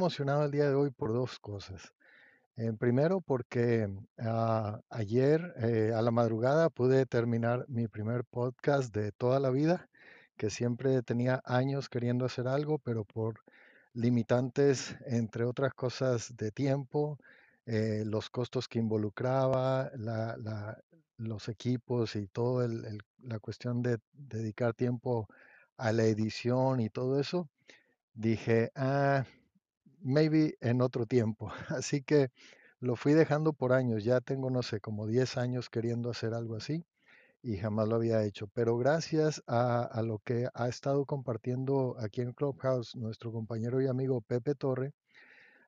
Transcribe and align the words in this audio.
emocionado 0.00 0.44
el 0.46 0.50
día 0.50 0.66
de 0.66 0.74
hoy 0.74 0.90
por 0.90 1.12
dos 1.12 1.38
cosas. 1.38 1.92
En 2.56 2.78
primero, 2.78 3.20
porque 3.20 3.86
ah, 4.18 4.80
ayer 4.88 5.52
eh, 5.58 5.92
a 5.94 6.00
la 6.00 6.10
madrugada 6.10 6.70
pude 6.70 7.04
terminar 7.04 7.66
mi 7.68 7.86
primer 7.86 8.24
podcast 8.24 8.94
de 8.94 9.12
toda 9.12 9.40
la 9.40 9.50
vida, 9.50 9.90
que 10.38 10.48
siempre 10.48 11.02
tenía 11.02 11.42
años 11.44 11.90
queriendo 11.90 12.24
hacer 12.24 12.48
algo, 12.48 12.78
pero 12.78 13.04
por 13.04 13.40
limitantes, 13.92 14.96
entre 15.04 15.44
otras 15.44 15.74
cosas, 15.74 16.34
de 16.34 16.50
tiempo, 16.50 17.18
eh, 17.66 18.02
los 18.06 18.30
costos 18.30 18.68
que 18.68 18.78
involucraba, 18.78 19.90
los 21.18 21.48
equipos 21.50 22.16
y 22.16 22.26
todo 22.26 22.64
el- 22.64 22.86
el- 22.86 23.02
la 23.18 23.38
cuestión 23.38 23.82
de 23.82 23.98
dedicar 24.14 24.72
tiempo 24.72 25.28
a 25.76 25.92
la 25.92 26.04
edición 26.04 26.80
y 26.80 26.88
todo 26.88 27.20
eso, 27.20 27.50
dije, 28.14 28.70
ah, 28.74 29.24
maybe 30.02 30.56
en 30.60 30.82
otro 30.82 31.06
tiempo. 31.06 31.50
Así 31.68 32.02
que 32.02 32.30
lo 32.80 32.96
fui 32.96 33.12
dejando 33.14 33.52
por 33.52 33.72
años. 33.72 34.04
Ya 34.04 34.20
tengo, 34.20 34.50
no 34.50 34.62
sé, 34.62 34.80
como 34.80 35.06
10 35.06 35.36
años 35.36 35.70
queriendo 35.70 36.10
hacer 36.10 36.34
algo 36.34 36.56
así 36.56 36.84
y 37.42 37.58
jamás 37.58 37.88
lo 37.88 37.96
había 37.96 38.24
hecho. 38.24 38.48
Pero 38.48 38.76
gracias 38.78 39.42
a, 39.46 39.82
a 39.82 40.02
lo 40.02 40.18
que 40.20 40.48
ha 40.54 40.68
estado 40.68 41.06
compartiendo 41.06 41.96
aquí 41.98 42.22
en 42.22 42.32
Clubhouse 42.32 42.96
nuestro 42.96 43.32
compañero 43.32 43.80
y 43.82 43.86
amigo 43.86 44.20
Pepe 44.22 44.54
Torre, 44.54 44.92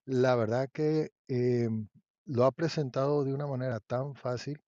la 0.04 0.34
verdad 0.34 0.68
que 0.72 1.12
em, 1.28 1.88
lo 2.26 2.44
ha 2.44 2.52
presentado 2.52 3.24
de 3.24 3.32
una 3.34 3.46
manera 3.46 3.80
tan 3.80 4.14
fácil 4.14 4.60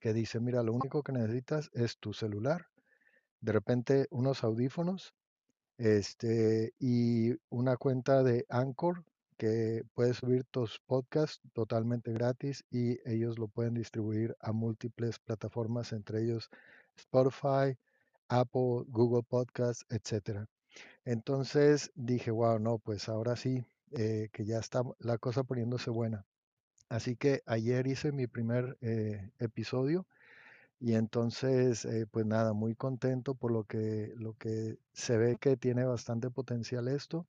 que 0.00 0.12
dice, 0.14 0.40
mira, 0.40 0.62
lo 0.62 0.72
único 0.72 1.02
que 1.02 1.12
necesitas 1.12 1.70
es 1.72 1.98
tu 1.98 2.12
celular, 2.12 2.66
de 3.40 3.52
repente 3.52 4.06
unos 4.10 4.44
audífonos 4.44 5.14
este, 5.80 6.74
y 6.78 7.32
una 7.48 7.76
cuenta 7.78 8.22
de 8.22 8.44
Anchor 8.50 9.02
que 9.38 9.82
puedes 9.94 10.18
subir 10.18 10.44
tus 10.44 10.78
podcasts 10.86 11.40
totalmente 11.54 12.12
gratis 12.12 12.64
y 12.70 12.98
ellos 13.10 13.38
lo 13.38 13.48
pueden 13.48 13.72
distribuir 13.74 14.36
a 14.40 14.52
múltiples 14.52 15.18
plataformas, 15.18 15.92
entre 15.92 16.22
ellos 16.22 16.50
Spotify, 16.96 17.78
Apple, 18.28 18.84
Google 18.88 19.22
Podcasts, 19.22 19.86
etcétera. 19.88 20.46
Entonces 21.06 21.90
dije, 21.94 22.30
wow, 22.30 22.58
no, 22.58 22.78
pues 22.78 23.08
ahora 23.08 23.36
sí, 23.36 23.64
eh, 23.92 24.28
que 24.32 24.44
ya 24.44 24.58
está 24.58 24.82
la 24.98 25.16
cosa 25.16 25.44
poniéndose 25.44 25.88
buena. 25.90 26.26
Así 26.90 27.16
que 27.16 27.42
ayer 27.46 27.86
hice 27.86 28.12
mi 28.12 28.26
primer 28.26 28.76
eh, 28.82 29.30
episodio 29.38 30.06
y 30.80 30.94
entonces, 30.94 31.84
eh, 31.84 32.06
pues 32.10 32.26
nada, 32.26 32.54
muy 32.54 32.74
contento 32.74 33.34
por 33.34 33.52
lo 33.52 33.64
que, 33.64 34.14
lo 34.16 34.34
que 34.34 34.78
se 34.94 35.18
ve 35.18 35.36
que 35.38 35.56
tiene 35.58 35.84
bastante 35.84 36.30
potencial 36.30 36.88
esto. 36.88 37.26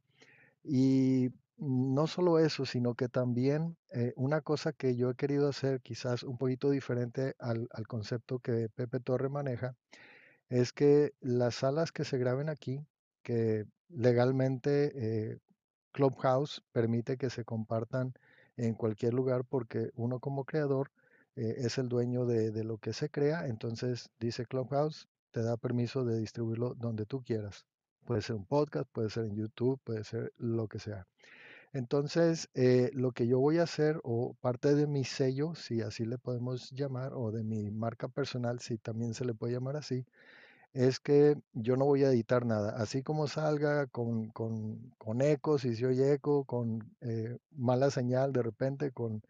Y 0.63 1.29
no 1.57 2.07
solo 2.07 2.39
eso, 2.39 2.65
sino 2.65 2.95
que 2.95 3.09
también 3.09 3.77
eh, 3.91 4.13
una 4.15 4.41
cosa 4.41 4.73
que 4.73 4.95
yo 4.95 5.11
he 5.11 5.15
querido 5.15 5.49
hacer 5.49 5.81
quizás 5.81 6.23
un 6.23 6.37
poquito 6.37 6.69
diferente 6.71 7.35
al, 7.39 7.67
al 7.73 7.87
concepto 7.87 8.39
que 8.39 8.69
Pepe 8.69 8.99
Torre 9.01 9.29
maneja, 9.29 9.75
es 10.49 10.73
que 10.73 11.13
las 11.21 11.55
salas 11.55 11.91
que 11.91 12.05
se 12.05 12.17
graben 12.17 12.49
aquí, 12.49 12.85
que 13.23 13.65
legalmente 13.89 14.91
eh, 15.33 15.39
Clubhouse 15.91 16.63
permite 16.71 17.17
que 17.17 17.29
se 17.29 17.45
compartan 17.45 18.13
en 18.57 18.75
cualquier 18.75 19.13
lugar 19.13 19.45
porque 19.45 19.91
uno 19.95 20.19
como 20.19 20.45
creador 20.45 20.91
eh, 21.35 21.55
es 21.57 21.77
el 21.77 21.89
dueño 21.89 22.25
de, 22.25 22.51
de 22.51 22.63
lo 22.63 22.77
que 22.77 22.93
se 22.93 23.09
crea, 23.09 23.47
entonces 23.47 24.09
dice 24.19 24.45
Clubhouse, 24.45 25.07
te 25.31 25.41
da 25.41 25.57
permiso 25.57 26.05
de 26.05 26.19
distribuirlo 26.19 26.75
donde 26.75 27.05
tú 27.05 27.23
quieras. 27.23 27.65
Puede 28.05 28.21
ser 28.21 28.35
un 28.35 28.45
podcast, 28.45 28.89
puede 28.91 29.09
ser 29.09 29.25
en 29.25 29.35
YouTube, 29.35 29.79
puede 29.83 30.03
ser 30.03 30.33
lo 30.37 30.67
que 30.67 30.79
sea. 30.79 31.07
Entonces, 31.73 32.49
eh, 32.53 32.91
lo 32.93 33.13
que 33.13 33.27
yo 33.27 33.39
voy 33.39 33.59
a 33.59 33.63
hacer, 33.63 33.99
o 34.03 34.33
parte 34.41 34.75
de 34.75 34.87
mi 34.87 35.05
sello, 35.05 35.55
si 35.55 35.81
así 35.81 36.05
le 36.05 36.17
podemos 36.17 36.71
llamar, 36.71 37.13
o 37.13 37.31
de 37.31 37.43
mi 37.43 37.71
marca 37.71 38.09
personal, 38.09 38.59
si 38.59 38.77
también 38.77 39.13
se 39.13 39.23
le 39.25 39.33
puede 39.33 39.53
llamar 39.53 39.77
así, 39.77 40.05
es 40.73 40.99
que 40.99 41.37
yo 41.53 41.77
no 41.77 41.85
voy 41.85 42.03
a 42.03 42.09
editar 42.11 42.45
nada. 42.45 42.71
Así 42.77 43.03
como 43.03 43.27
salga 43.27 43.87
con, 43.87 44.29
con, 44.31 44.93
con 44.97 45.21
eco, 45.21 45.57
si 45.59 45.75
se 45.75 45.85
oye 45.87 46.13
eco, 46.13 46.45
con 46.45 46.93
eh, 47.01 47.37
mala 47.51 47.91
señal 47.91 48.33
de 48.33 48.43
repente, 48.43 48.91
con 48.91 49.23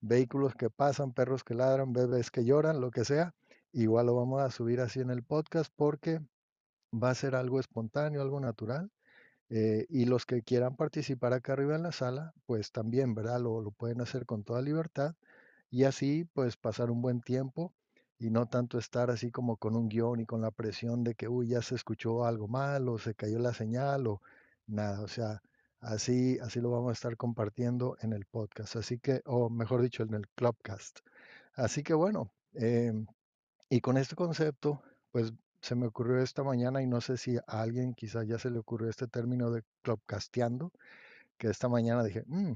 vehículos 0.00 0.54
que 0.54 0.70
pasan, 0.70 1.12
perros 1.12 1.44
que 1.44 1.54
ladran, 1.54 1.92
bebés 1.92 2.30
que 2.30 2.44
lloran, 2.44 2.80
lo 2.80 2.90
que 2.90 3.04
sea, 3.04 3.34
igual 3.72 4.06
lo 4.06 4.16
vamos 4.16 4.40
a 4.42 4.50
subir 4.50 4.80
así 4.80 5.00
en 5.00 5.10
el 5.10 5.22
podcast 5.24 5.72
porque 5.76 6.20
va 6.92 7.10
a 7.10 7.14
ser 7.14 7.34
algo 7.34 7.60
espontáneo, 7.60 8.22
algo 8.22 8.40
natural. 8.40 8.90
eh, 9.50 9.86
y 9.90 10.06
los 10.06 10.26
que 10.26 10.42
quieran 10.42 10.76
participar 10.76 11.32
acá 11.34 11.54
arriba 11.54 11.76
en 11.76 11.82
la 11.84 11.92
sala, 11.92 12.34
pues 12.46 12.72
también, 12.72 13.14
¿verdad? 13.14 13.40
Lo, 13.40 13.62
lo 13.62 13.70
pueden 13.72 14.00
hacer 14.02 14.26
con 14.26 14.44
toda 14.44 14.62
libertad 14.62 15.14
y 15.70 15.84
así 15.84 16.24
pues 16.34 16.56
pasar 16.56 16.90
un 16.90 17.02
buen 17.02 17.20
tiempo 17.22 17.74
y 18.18 18.30
no 18.30 18.46
tanto 18.48 18.78
estar 18.78 19.10
así 19.10 19.30
como 19.32 19.56
con 19.58 19.76
un 19.76 19.88
guion 19.88 20.20
y 20.20 20.26
con 20.26 20.42
la 20.42 20.50
presión 20.52 21.04
de 21.04 21.14
que, 21.14 21.28
uy, 21.28 21.48
ya 21.48 21.62
se 21.62 21.74
escuchó 21.76 22.24
algo 22.26 22.48
mal 22.48 22.88
o 22.88 22.98
se 22.98 23.14
cayó 23.14 23.38
la 23.40 23.54
señal 23.54 24.06
o 24.08 24.22
nada, 24.66 25.02
o 25.02 25.08
sea, 25.08 25.42
así, 25.80 26.38
así 26.40 26.60
lo 26.60 26.70
vamos 26.70 26.90
a 26.90 26.92
estar 26.92 27.16
compartiendo 27.16 27.96
en 28.00 28.12
el 28.12 28.26
podcast, 28.26 28.76
así 28.76 28.98
que, 28.98 29.22
o 29.26 29.50
mejor 29.50 29.82
dicho, 29.82 30.02
en 30.02 30.14
el 30.14 30.28
Clubcast. 30.30 31.00
Así 31.54 31.82
que 31.82 31.94
bueno, 31.94 32.32
em, 32.54 33.06
y 33.70 33.80
con 33.80 33.96
este 33.98 34.16
concepto, 34.16 34.82
pues 35.12 35.32
se 35.60 35.74
me 35.74 35.86
ocurrió 35.86 36.20
esta 36.22 36.42
mañana 36.44 36.82
y 36.82 36.86
no 36.86 37.00
sé 37.00 37.16
si 37.16 37.36
a 37.38 37.42
alguien 37.62 37.94
quizás 37.94 38.26
ya 38.26 38.38
se 38.38 38.50
le 38.50 38.58
ocurrió 38.60 38.90
este 38.90 39.08
término 39.08 39.50
de 39.50 39.62
Clubcasteando, 39.82 40.72
que 41.38 41.48
esta 41.48 41.68
mañana 41.68 42.04
dije, 42.04 42.24
"Mm, 42.26 42.54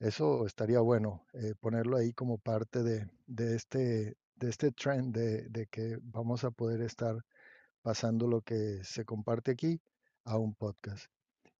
eso 0.00 0.46
estaría 0.46 0.80
bueno, 0.80 1.26
eh, 1.34 1.54
ponerlo 1.60 1.96
ahí 1.96 2.12
como 2.12 2.38
parte 2.38 2.82
de, 2.82 3.08
de 3.26 3.56
este, 3.56 4.16
de 4.36 4.50
este 4.50 4.72
trend 4.72 5.14
de, 5.14 5.48
de 5.50 5.66
que 5.68 5.98
vamos 6.02 6.44
a 6.44 6.50
poder 6.50 6.82
estar 6.82 7.16
pasando 7.82 8.28
lo 8.28 8.42
que 8.42 8.82
se 8.84 9.04
comparte 9.04 9.52
aquí 9.52 9.80
a 10.24 10.38
un 10.38 10.54
podcast. 10.54 11.06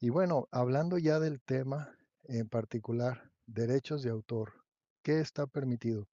Y 0.03 0.11
bueno, 0.11 0.49
hablando 0.51 0.99
ya 0.99 1.19
del 1.19 1.41
tema 1.41 1.97
en 2.25 2.47
particular, 2.47 3.31
derechos 3.47 4.03
de 4.03 4.11
autor, 4.11 4.53
¿qué 5.03 5.21
está 5.21 5.47
permitido? 5.47 6.09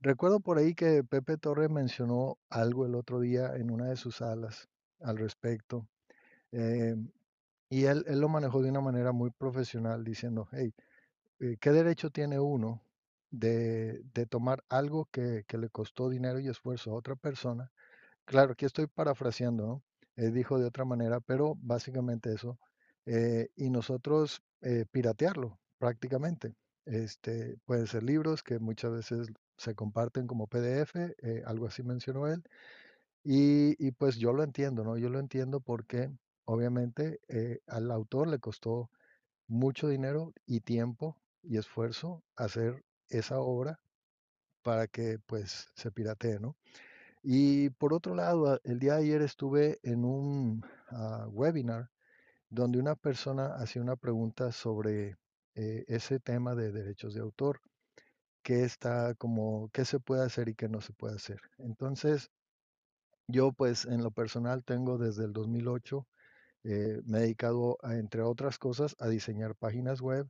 Recuerdo 0.00 0.40
por 0.40 0.58
ahí 0.58 0.74
que 0.74 1.02
Pepe 1.04 1.36
Torre 1.38 1.68
mencionó 1.68 2.38
algo 2.50 2.86
el 2.86 2.94
otro 2.94 3.20
día 3.20 3.54
en 3.56 3.70
una 3.70 3.86
de 3.86 3.96
sus 3.96 4.16
salas 4.16 4.68
al 5.00 5.18
respecto. 5.18 5.88
eh, 6.52 6.96
y 7.70 7.84
él, 7.86 8.04
él 8.08 8.20
lo 8.20 8.28
manejó 8.30 8.62
de 8.62 8.70
una 8.70 8.80
manera 8.82 9.12
muy 9.12 9.30
profesional 9.30 10.04
diciendo, 10.04 10.48
hey, 10.52 10.74
eh, 11.40 11.56
¿qué 11.60 11.72
derecho 11.72 12.10
tiene 12.10 12.40
uno 12.40 12.82
de, 13.30 14.02
de 14.14 14.26
tomar 14.26 14.64
algo 14.70 15.08
que, 15.12 15.44
que 15.48 15.58
le 15.58 15.70
costó 15.70 16.08
dinero 16.10 16.40
y 16.40 16.48
esfuerzo 16.48 16.92
a 16.92 16.96
otra 16.96 17.16
persona? 17.16 17.72
Claro, 18.26 18.52
aquí 18.52 18.66
estoy 18.66 18.86
parafraseando, 18.88 19.66
¿no? 19.66 19.84
Él 20.16 20.34
dijo 20.34 20.58
de 20.58 20.66
otra 20.66 20.84
manera, 20.86 21.20
pero 21.20 21.54
básicamente 21.60 22.32
eso. 22.34 22.58
Eh, 23.08 23.48
y 23.56 23.70
nosotros 23.70 24.42
eh, 24.60 24.84
piratearlo 24.90 25.58
prácticamente. 25.78 26.54
Este, 26.84 27.56
pueden 27.64 27.86
ser 27.86 28.02
libros 28.02 28.42
que 28.42 28.58
muchas 28.58 28.92
veces 28.92 29.28
se 29.56 29.74
comparten 29.74 30.26
como 30.26 30.46
PDF, 30.46 30.94
eh, 31.22 31.42
algo 31.46 31.66
así 31.66 31.82
mencionó 31.82 32.26
él. 32.26 32.42
Y, 33.24 33.76
y 33.84 33.92
pues 33.92 34.16
yo 34.18 34.32
lo 34.32 34.42
entiendo, 34.42 34.84
¿no? 34.84 34.98
Yo 34.98 35.08
lo 35.08 35.20
entiendo 35.20 35.60
porque 35.60 36.10
obviamente 36.44 37.20
eh, 37.28 37.60
al 37.66 37.90
autor 37.90 38.28
le 38.28 38.38
costó 38.38 38.90
mucho 39.48 39.88
dinero 39.88 40.32
y 40.46 40.60
tiempo 40.60 41.16
y 41.42 41.56
esfuerzo 41.58 42.22
hacer 42.36 42.84
esa 43.08 43.40
obra 43.40 43.80
para 44.62 44.86
que 44.86 45.18
pues 45.26 45.68
se 45.74 45.90
piratee, 45.90 46.40
¿no? 46.40 46.56
Y 47.22 47.70
por 47.70 47.94
otro 47.94 48.14
lado, 48.14 48.60
el 48.64 48.78
día 48.78 48.94
de 48.94 49.04
ayer 49.04 49.22
estuve 49.22 49.78
en 49.82 50.04
un 50.04 50.64
ah, 50.90 51.26
webinar 51.30 51.90
donde 52.50 52.78
una 52.78 52.94
persona 52.96 53.54
hacía 53.56 53.82
una 53.82 53.96
pregunta 53.96 54.52
sobre 54.52 55.16
eh, 55.54 55.84
ese 55.88 56.20
tema 56.20 56.54
de 56.54 56.72
derechos 56.72 57.14
de 57.14 57.20
autor, 57.20 57.60
qué 58.42 58.64
está 58.64 59.14
como, 59.14 59.70
qué 59.72 59.84
se 59.84 60.00
puede 60.00 60.24
hacer 60.24 60.48
y 60.48 60.54
qué 60.54 60.68
no 60.68 60.80
se 60.80 60.92
puede 60.92 61.16
hacer. 61.16 61.40
Entonces, 61.58 62.30
yo 63.26 63.52
pues 63.52 63.84
en 63.84 64.02
lo 64.02 64.10
personal 64.10 64.64
tengo 64.64 64.98
desde 64.98 65.24
el 65.24 65.32
2008 65.32 66.06
eh, 66.64 67.00
me 67.04 67.18
he 67.18 67.20
dedicado, 67.22 67.78
entre 67.84 68.22
otras 68.22 68.58
cosas, 68.58 68.96
a 68.98 69.08
diseñar 69.08 69.54
páginas 69.54 70.00
web. 70.00 70.28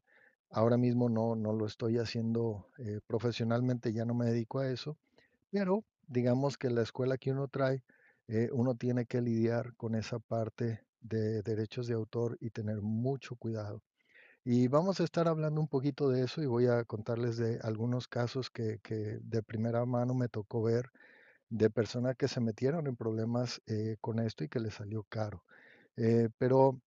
Ahora 0.50 0.76
mismo 0.76 1.08
no, 1.08 1.36
no 1.36 1.52
lo 1.52 1.66
estoy 1.66 1.98
haciendo 1.98 2.68
eh, 2.78 3.00
profesionalmente, 3.06 3.92
ya 3.92 4.04
no 4.04 4.14
me 4.14 4.26
dedico 4.26 4.60
a 4.60 4.70
eso, 4.70 4.96
pero 5.50 5.84
digamos 6.06 6.58
que 6.58 6.70
la 6.70 6.82
escuela 6.82 7.18
que 7.18 7.32
uno 7.32 7.48
trae, 7.48 7.82
uno 8.52 8.74
tiene 8.74 9.06
que 9.06 9.22
lidiar 9.22 9.74
con 9.76 9.94
esa 9.94 10.18
parte 10.18 10.82
de 11.00 11.42
derechos 11.42 11.86
de 11.86 11.94
autor 11.94 12.36
y 12.40 12.50
tener 12.50 12.80
mucho 12.82 13.36
cuidado. 13.36 13.82
Y 14.44 14.68
vamos 14.68 15.00
a 15.00 15.04
estar 15.04 15.28
hablando 15.28 15.60
un 15.60 15.68
poquito 15.68 16.08
de 16.08 16.24
eso 16.24 16.42
y 16.42 16.46
voy 16.46 16.66
a 16.66 16.84
contarles 16.84 17.36
de 17.36 17.60
algunos 17.62 18.08
casos 18.08 18.50
que, 18.50 18.78
que 18.82 19.18
de 19.22 19.42
primera 19.42 19.84
mano 19.86 20.14
me 20.14 20.28
tocó 20.28 20.62
ver 20.62 20.90
de 21.50 21.70
personas 21.70 22.16
que 22.16 22.28
se 22.28 22.40
metieron 22.40 22.86
en 22.86 22.96
problemas 22.96 23.60
eh, 23.66 23.96
con 24.00 24.18
esto 24.20 24.44
y 24.44 24.48
que 24.48 24.60
les 24.60 24.74
salió 24.74 25.04
caro. 25.04 25.44
Eh, 25.96 26.28
pero 26.38 26.80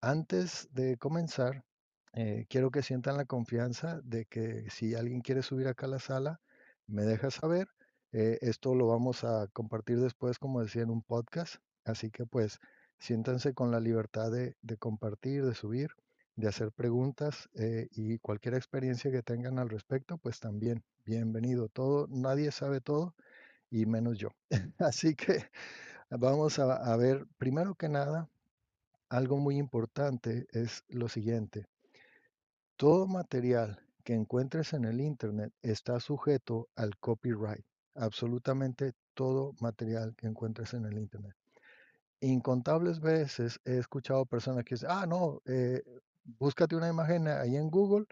antes 0.00 0.68
de 0.72 0.96
comenzar, 0.98 1.64
Eh, 2.14 2.46
quiero 2.48 2.70
que 2.70 2.82
sientan 2.82 3.16
la 3.16 3.26
confianza 3.26 4.00
de 4.02 4.24
que 4.26 4.68
si 4.70 4.94
alguien 4.94 5.20
quiere 5.20 5.42
subir 5.42 5.68
acá 5.68 5.86
a 5.86 5.90
la 5.90 5.98
sala, 6.00 6.40
me 6.86 7.02
deja 7.04 7.30
saber. 7.30 7.68
Esto 8.12 8.74
lo 8.74 8.86
vamos 8.88 9.24
a 9.24 9.46
compartir 9.52 10.00
después, 10.00 10.38
como 10.38 10.62
decía, 10.62 10.82
en 10.82 10.90
un 10.90 11.02
podcast. 11.02 11.56
Así 11.84 12.10
que 12.10 12.26
pues 12.26 12.58
siéntanse 12.98 13.54
con 13.54 13.70
la 13.70 13.80
libertad 13.80 14.30
de, 14.30 14.54
compartir, 14.78 15.44
de 15.44 15.54
subir, 15.54 15.90
de 16.36 16.48
hacer 16.48 16.72
preguntas 16.72 17.48
eh, 17.54 17.88
y 17.92 18.18
cualquier 18.18 18.54
experiencia 18.54 19.10
que 19.10 19.22
tengan 19.22 19.58
al 19.58 19.68
respecto, 19.68 20.18
pues 20.18 20.40
también 20.40 20.82
bienvenido. 21.04 21.68
Todo, 21.68 22.06
nadie 22.08 22.52
sabe 22.52 22.80
todo 22.80 23.14
y 23.70 23.86
menos 23.86 24.18
yo. 24.18 24.30
Así 24.78 25.14
que 25.14 25.44
vamos 26.10 26.58
a 26.58 26.96
ver, 26.96 27.26
primero 27.38 27.74
que 27.74 27.88
nada, 27.88 28.28
algo 29.08 29.38
muy 29.38 29.56
importante 29.56 30.46
es 30.52 30.84
lo 30.88 31.08
siguiente. 31.08 31.66
Todo 32.76 33.06
material 33.06 33.80
que 34.04 34.14
encuentres 34.14 34.72
en 34.72 34.84
el 34.84 35.00
Internet 35.00 35.52
está 35.62 35.98
sujeto 36.00 36.68
al 36.76 36.96
copyright. 36.98 37.64
Absolutamente 37.94 38.92
todo 39.14 39.54
material 39.60 40.14
que 40.16 40.26
encuentres 40.26 40.74
en 40.74 40.84
el 40.84 40.98
Internet. 40.98 41.34
Incontables 42.20 43.00
veces 43.00 43.60
he 43.64 43.78
escuchado 43.78 44.26
personas 44.26 44.64
que 44.64 44.74
dicen, 44.74 44.90
ah, 44.90 45.06
no, 45.06 45.40
eh, 45.46 45.82
búscate 46.24 46.74
una 46.74 46.88
imagen 46.88 47.28
ahí 47.28 47.56
en 47.56 47.70
Google 47.70 48.06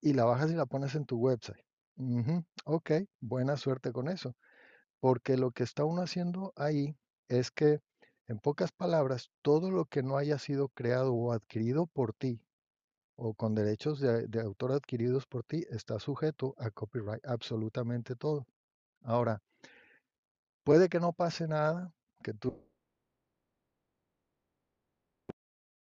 y 0.00 0.14
la 0.14 0.24
bajas 0.24 0.50
y 0.50 0.54
la 0.54 0.66
pones 0.66 0.94
en 0.94 1.04
tu 1.04 1.18
website. 1.18 1.64
Ujú, 1.96 2.44
Ok, 2.64 2.90
buena 3.20 3.56
suerte 3.56 3.92
con 3.92 4.08
eso, 4.08 4.34
porque 5.00 5.36
lo 5.36 5.50
que 5.50 5.64
está 5.64 5.84
uno 5.84 6.02
haciendo 6.02 6.52
ahí 6.56 6.96
es 7.28 7.50
que, 7.50 7.80
en 8.26 8.38
pocas 8.38 8.72
palabras, 8.72 9.30
todo 9.42 9.70
lo 9.70 9.84
que 9.84 10.02
no 10.02 10.16
haya 10.16 10.38
sido 10.38 10.68
creado 10.68 11.14
o 11.14 11.32
adquirido 11.32 11.86
por 11.86 12.14
ti 12.14 12.40
o 13.16 13.34
con 13.34 13.54
derechos 13.54 14.00
de, 14.00 14.26
de 14.28 14.40
autor 14.40 14.72
adquiridos 14.72 15.26
por 15.26 15.44
ti 15.44 15.66
está 15.70 15.98
sujeto 15.98 16.54
a 16.58 16.70
copyright, 16.70 17.24
absolutamente 17.26 18.16
todo. 18.16 18.46
Ahora, 19.02 19.42
puede 20.64 20.88
que 20.88 21.00
no 21.00 21.12
pase 21.12 21.46
nada, 21.46 21.92
que 22.22 22.32
tú 22.32 22.71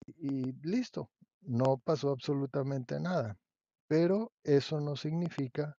y 0.07 0.53
listo, 0.63 1.11
no 1.43 1.79
pasó 1.79 2.11
absolutamente 2.11 3.01
nada, 3.01 3.39
pero 3.89 4.33
eso 4.45 4.81
no 4.81 4.97
significa 4.97 5.79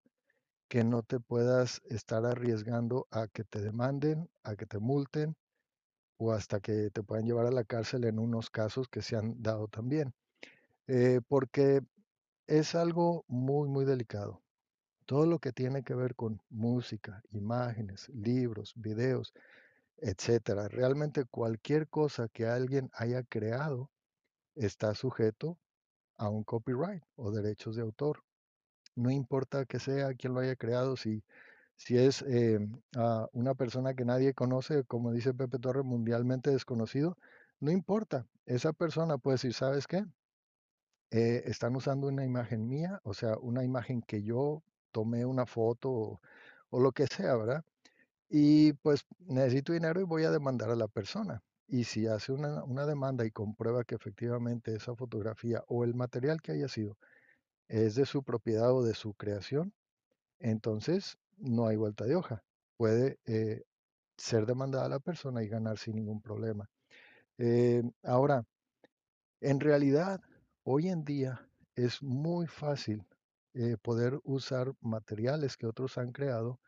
que 0.69 0.83
no 0.83 1.03
te 1.03 1.19
puedas 1.19 1.81
estar 1.89 2.25
arriesgando 2.25 3.07
a 3.11 3.27
que 3.27 3.43
te 3.43 3.61
demanden, 3.61 4.29
a 4.43 4.55
que 4.55 4.65
te 4.65 4.79
multen 4.79 5.35
o 6.17 6.31
hasta 6.33 6.59
que 6.59 6.89
te 6.91 7.03
puedan 7.03 7.25
llevar 7.25 7.45
a 7.47 7.51
la 7.51 7.63
cárcel 7.63 8.05
en 8.05 8.19
unos 8.19 8.49
casos 8.49 8.87
que 8.89 9.01
se 9.01 9.15
han 9.17 9.41
dado 9.41 9.67
también, 9.67 10.13
Eh, 10.87 11.21
porque 11.27 11.81
es 12.47 12.75
algo 12.75 13.25
muy, 13.27 13.69
muy 13.69 13.85
delicado. 13.85 14.43
Todo 15.05 15.25
lo 15.27 15.39
que 15.39 15.51
tiene 15.53 15.83
que 15.83 15.95
ver 15.95 16.15
con 16.15 16.41
música, 16.49 17.21
imágenes, 17.31 18.09
libros, 18.09 18.73
videos, 18.75 19.33
etcétera. 19.97 20.67
Realmente 20.69 21.25
cualquier 21.25 21.89
cosa 21.89 22.29
que 22.29 22.47
alguien 22.47 22.89
haya 22.93 23.23
creado 23.23 23.91
está 24.55 24.93
sujeto 24.95 25.57
a 26.17 26.29
un 26.29 26.43
copyright 26.43 27.03
o 27.15 27.31
derechos 27.31 27.75
de 27.75 27.83
autor. 27.83 28.23
No 28.95 29.11
importa 29.11 29.65
que 29.65 29.79
sea 29.79 30.13
quien 30.15 30.33
lo 30.33 30.41
haya 30.41 30.55
creado, 30.55 30.97
si, 30.97 31.23
si 31.77 31.97
es 31.97 32.23
eh, 32.23 32.59
ah, 32.97 33.27
una 33.33 33.55
persona 33.55 33.93
que 33.95 34.05
nadie 34.05 34.33
conoce, 34.33 34.83
como 34.85 35.11
dice 35.13 35.33
Pepe 35.33 35.59
Torre, 35.59 35.83
mundialmente 35.83 36.51
desconocido, 36.51 37.17
no 37.59 37.71
importa. 37.71 38.27
Esa 38.45 38.73
persona 38.73 39.17
puede 39.17 39.35
decir, 39.35 39.53
¿sabes 39.53 39.87
qué? 39.87 40.05
Eh, 41.11 41.43
están 41.45 41.75
usando 41.75 42.07
una 42.07 42.25
imagen 42.25 42.67
mía, 42.67 42.99
o 43.03 43.13
sea, 43.13 43.37
una 43.37 43.63
imagen 43.63 44.01
que 44.01 44.21
yo 44.23 44.63
tomé 44.91 45.25
una 45.25 45.45
foto 45.45 45.89
o, 45.91 46.21
o 46.69 46.79
lo 46.79 46.91
que 46.91 47.07
sea, 47.07 47.35
¿verdad? 47.35 47.63
Y 48.29 48.73
pues 48.75 49.05
necesito 49.19 49.73
dinero 49.73 50.01
y 50.01 50.05
voy 50.05 50.25
a 50.25 50.31
demandar 50.31 50.69
a 50.71 50.75
la 50.75 50.87
persona. 50.87 51.43
Y 51.67 51.83
si 51.85 52.07
hace 52.07 52.31
una, 52.31 52.63
una 52.63 52.85
demanda 52.85 53.25
y 53.25 53.31
comprueba 53.31 53.83
que 53.83 53.95
efectivamente 53.95 54.75
esa 54.75 54.95
fotografía 54.95 55.63
o 55.67 55.83
el 55.83 55.95
material 55.95 56.41
que 56.41 56.53
haya 56.53 56.67
sido 56.67 56.97
es 57.67 57.95
de 57.95 58.05
su 58.05 58.23
propiedad 58.23 58.71
o 58.73 58.83
de 58.83 58.93
su 58.93 59.13
creación, 59.13 59.73
entonces 60.39 61.17
no 61.37 61.67
hay 61.67 61.75
vuelta 61.77 62.05
de 62.05 62.15
hoja. 62.15 62.43
Puede 62.77 63.19
eh, 63.25 63.63
ser 64.17 64.45
demandada 64.45 64.89
la 64.89 64.99
persona 64.99 65.43
y 65.43 65.47
ganar 65.47 65.77
sin 65.77 65.95
ningún 65.95 66.21
problema. 66.21 66.69
Eh, 67.37 67.83
ahora, 68.03 68.45
en 69.41 69.59
realidad, 69.59 70.21
hoy 70.63 70.89
en 70.89 71.05
día 71.05 71.47
es 71.75 72.03
muy 72.03 72.47
fácil 72.47 73.05
eh, 73.53 73.77
poder 73.81 74.19
usar 74.23 74.73
materiales 74.81 75.57
que 75.57 75.67
otros 75.67 75.97
han 75.97 76.11
creado 76.11 76.59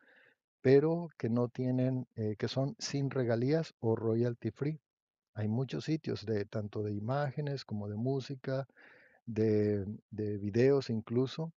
pero 0.62 1.10
que 1.18 1.30
no 1.30 1.48
tienen, 1.50 2.08
que 2.38 2.48
son 2.50 2.76
sin 2.80 3.10
regalías 3.10 3.74
o 3.80 3.96
royalty 3.96 4.52
free. 4.52 4.82
Hay 5.38 5.48
muchos 5.48 5.86
sitios 5.86 6.26
de 6.26 6.46
tanto 6.46 6.84
de 6.84 6.94
imágenes 6.94 7.64
como 7.66 7.88
de 7.90 7.96
música, 7.96 8.68
de, 9.26 9.86
de 10.12 10.38
videos 10.38 10.90
incluso, 10.90 11.54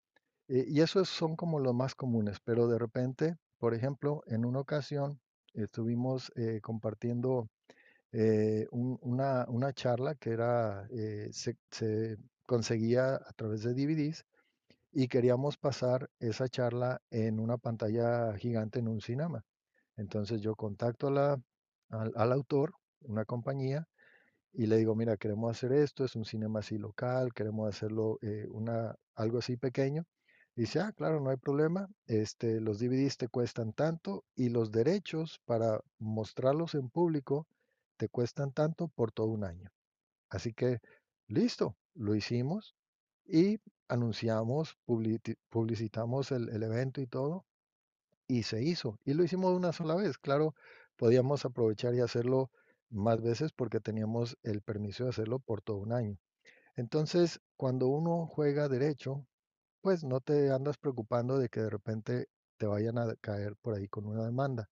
eh, 0.49 0.65
y 0.69 0.81
esos 0.83 1.09
son 1.09 1.37
como 1.37 1.61
los 1.61 1.75
más 1.75 1.95
comunes, 1.97 2.39
pero 2.45 2.69
de 2.69 2.79
repente, 2.79 3.37
por 3.59 3.75
ejemplo, 3.75 4.23
en 4.27 4.45
una 4.47 4.61
ocasión 4.61 5.21
estuvimos 5.55 6.33
eh, 6.37 6.61
compartiendo 6.63 7.49
eh, 8.13 8.67
un- 8.71 8.99
una, 9.03 9.47
una 9.49 9.73
charla 9.73 10.15
que 10.17 10.31
era, 10.33 10.87
eh, 10.91 11.29
se, 11.33 11.57
se 11.71 12.17
conseguía 12.47 13.15
a 13.17 13.33
través 13.37 13.63
de 13.63 13.75
DVDs 13.75 14.25
y 14.93 15.09
queríamos 15.09 15.57
pasar 15.59 16.11
esa 16.21 16.49
charla 16.49 17.01
en 17.11 17.41
una 17.41 17.59
pantalla 17.59 18.37
gigante 18.37 18.81
en 18.81 18.89
un 18.89 19.01
cinema. 19.01 19.45
Entonces 19.97 20.41
yo 20.43 20.57
contacto 20.57 21.09
a 21.09 21.11
la- 21.13 21.43
al, 21.91 22.13
al 22.17 22.33
autor, 22.33 22.75
una 23.03 23.25
compañía, 23.25 23.89
y 24.53 24.67
le 24.67 24.77
digo, 24.79 24.95
mira, 24.95 25.17
queremos 25.17 25.51
hacer 25.51 25.73
esto, 25.73 26.05
es 26.05 26.17
un 26.17 26.25
cinema 26.25 26.61
así 26.61 26.79
local, 26.79 27.33
queremos 27.35 27.69
hacerlo 27.69 28.19
eh, 28.23 28.47
una, 28.51 28.97
algo 29.15 29.39
así 29.39 29.57
pequeño. 29.57 30.05
Dice, 30.57 30.81
ah, 30.81 30.93
claro, 30.93 31.21
no 31.21 31.31
hay 31.31 31.37
problema, 31.37 31.89
este, 32.07 32.61
los 32.61 32.79
DVDs 32.79 33.17
te 33.17 33.29
cuestan 33.29 33.73
tanto 33.73 34.25
y 34.35 34.49
los 34.51 34.71
derechos 34.73 35.41
para 35.47 35.81
mostrarlos 35.99 36.75
en 36.75 36.91
público 36.91 37.47
te 37.97 38.09
cuestan 38.09 38.53
tanto 38.53 38.89
por 38.89 39.13
todo 39.13 39.29
un 39.29 39.45
año. 39.45 39.71
Así 40.31 40.53
que, 40.55 40.81
listo, 41.29 41.77
lo 41.95 42.15
hicimos 42.15 42.75
y 43.27 43.61
anunciamos, 43.89 44.77
publici- 44.87 45.37
publicitamos 45.51 46.33
el 46.33 46.63
evento 46.63 47.01
y 47.01 47.07
todo, 47.07 47.45
y 48.29 48.45
se 48.45 48.63
hizo. 48.63 48.99
Y 49.05 49.15
lo 49.15 49.25
hicimos 49.25 49.53
una 49.55 49.73
sola 49.73 49.95
vez. 49.95 50.19
Claro, 50.19 50.55
podíamos 50.97 51.45
aprovechar 51.45 51.95
y 51.95 52.01
hacerlo 52.01 52.51
más 52.91 53.21
veces 53.23 53.53
porque 53.53 53.81
teníamos 53.81 54.37
el 54.43 54.63
permiso 54.63 55.05
de 55.05 55.11
hacerlo 55.11 55.39
por 55.39 55.63
todo 55.63 55.79
un 55.79 55.93
año. 55.93 56.19
Entonces, 56.77 57.41
cuando 57.57 57.89
uno 57.89 58.27
juega 58.27 58.69
derecho, 58.69 59.27
pues 59.81 60.05
no 60.05 60.21
te 60.21 60.51
andas 60.53 60.79
preocupando 60.79 61.39
de 61.39 61.49
que 61.49 61.61
de 61.61 61.71
repente 61.71 62.29
te 62.59 62.67
vayan 62.67 62.99
a 62.99 63.15
caer 63.17 63.57
por 63.57 63.75
ahí 63.75 63.89
con 63.89 64.07
una 64.07 64.25
demanda. 64.25 64.69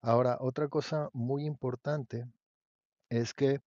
Ahora, 0.00 0.38
otra 0.40 0.68
cosa 0.68 1.10
muy 1.12 1.44
importante 1.44 2.26
es 3.10 3.34
que 3.34 3.60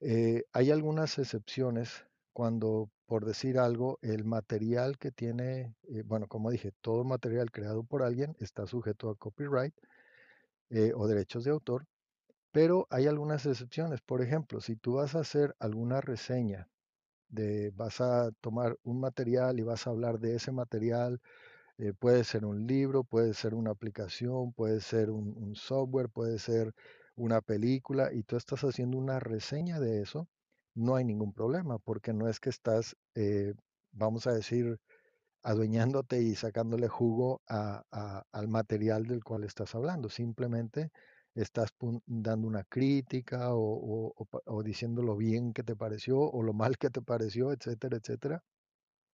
eh, 0.00 0.44
hay 0.52 0.70
algunas 0.70 1.18
excepciones 1.18 2.06
cuando, 2.32 2.90
por 3.06 3.24
decir 3.24 3.58
algo, 3.58 3.98
el 4.02 4.24
material 4.24 4.98
que 4.98 5.10
tiene, 5.10 5.74
eh, 5.88 6.02
bueno, 6.04 6.26
como 6.28 6.50
dije, 6.50 6.72
todo 6.80 7.04
material 7.04 7.50
creado 7.50 7.84
por 7.84 8.02
alguien 8.02 8.36
está 8.40 8.66
sujeto 8.66 9.10
a 9.10 9.16
copyright 9.16 9.74
eh, 10.70 10.92
o 10.94 11.06
derechos 11.06 11.44
de 11.44 11.50
autor, 11.52 11.86
pero 12.54 12.86
hay 12.90 13.08
algunas 13.08 13.46
excepciones. 13.46 14.00
Por 14.00 14.22
ejemplo, 14.22 14.60
si 14.60 14.76
tú 14.76 14.94
vas 14.94 15.16
a 15.16 15.20
hacer 15.20 15.56
alguna 15.58 16.00
reseña 16.00 16.68
de, 17.28 17.72
vas 17.72 18.00
a 18.00 18.30
tomar 18.40 18.78
un 18.84 19.00
material 19.00 19.58
y 19.58 19.64
vas 19.64 19.86
a 19.86 19.90
hablar 19.90 20.20
de 20.20 20.36
ese 20.36 20.52
material, 20.52 21.20
eh, 21.78 21.92
puede 21.94 22.24
ser 22.24 22.44
un 22.46 22.66
libro, 22.66 23.04
puede 23.04 23.34
ser 23.34 23.54
una 23.54 23.72
aplicación, 23.72 24.52
puede 24.52 24.80
ser 24.80 25.10
un, 25.10 25.56
software, 25.56 26.08
puede 26.10 26.38
ser 26.38 26.72
una 27.16 27.40
película 27.40 28.12
y 28.12 28.22
tú 28.22 28.36
estás 28.36 28.62
haciendo 28.64 28.98
una 28.98 29.20
reseña 29.20 29.80
de 29.80 30.02
eso, 30.02 30.28
no 30.74 30.96
hay 30.96 31.04
ningún 31.04 31.32
problema 31.32 31.78
porque 31.80 32.12
no 32.12 32.28
es 32.28 32.40
que 32.40 32.50
estás, 32.50 32.96
eh, 33.16 33.54
vamos 33.92 34.28
a 34.28 34.32
decir, 34.32 34.78
adueñándote 35.42 36.22
y 36.22 36.34
sacándole 36.36 36.88
jugo 36.88 37.42
a- 37.48 37.84
a- 37.92 38.24
al 38.32 38.48
material 38.48 39.06
del 39.06 39.24
cual 39.24 39.44
estás 39.44 39.74
hablando. 39.74 40.08
Simplemente 40.08 40.90
estás 41.34 41.70
dando 42.06 42.46
una 42.48 42.64
crítica 42.64 43.48
o, 43.52 44.14
diciendo 44.64 45.02
lo 45.02 45.16
bien 45.16 45.52
que 45.52 45.62
te 45.62 45.76
pareció 45.76 46.18
o 46.20 46.42
lo 46.42 46.52
mal 46.52 46.78
que 46.78 46.90
te 46.90 47.02
pareció, 47.02 47.52
etcétera, 47.52 47.96
etcétera. 47.98 48.42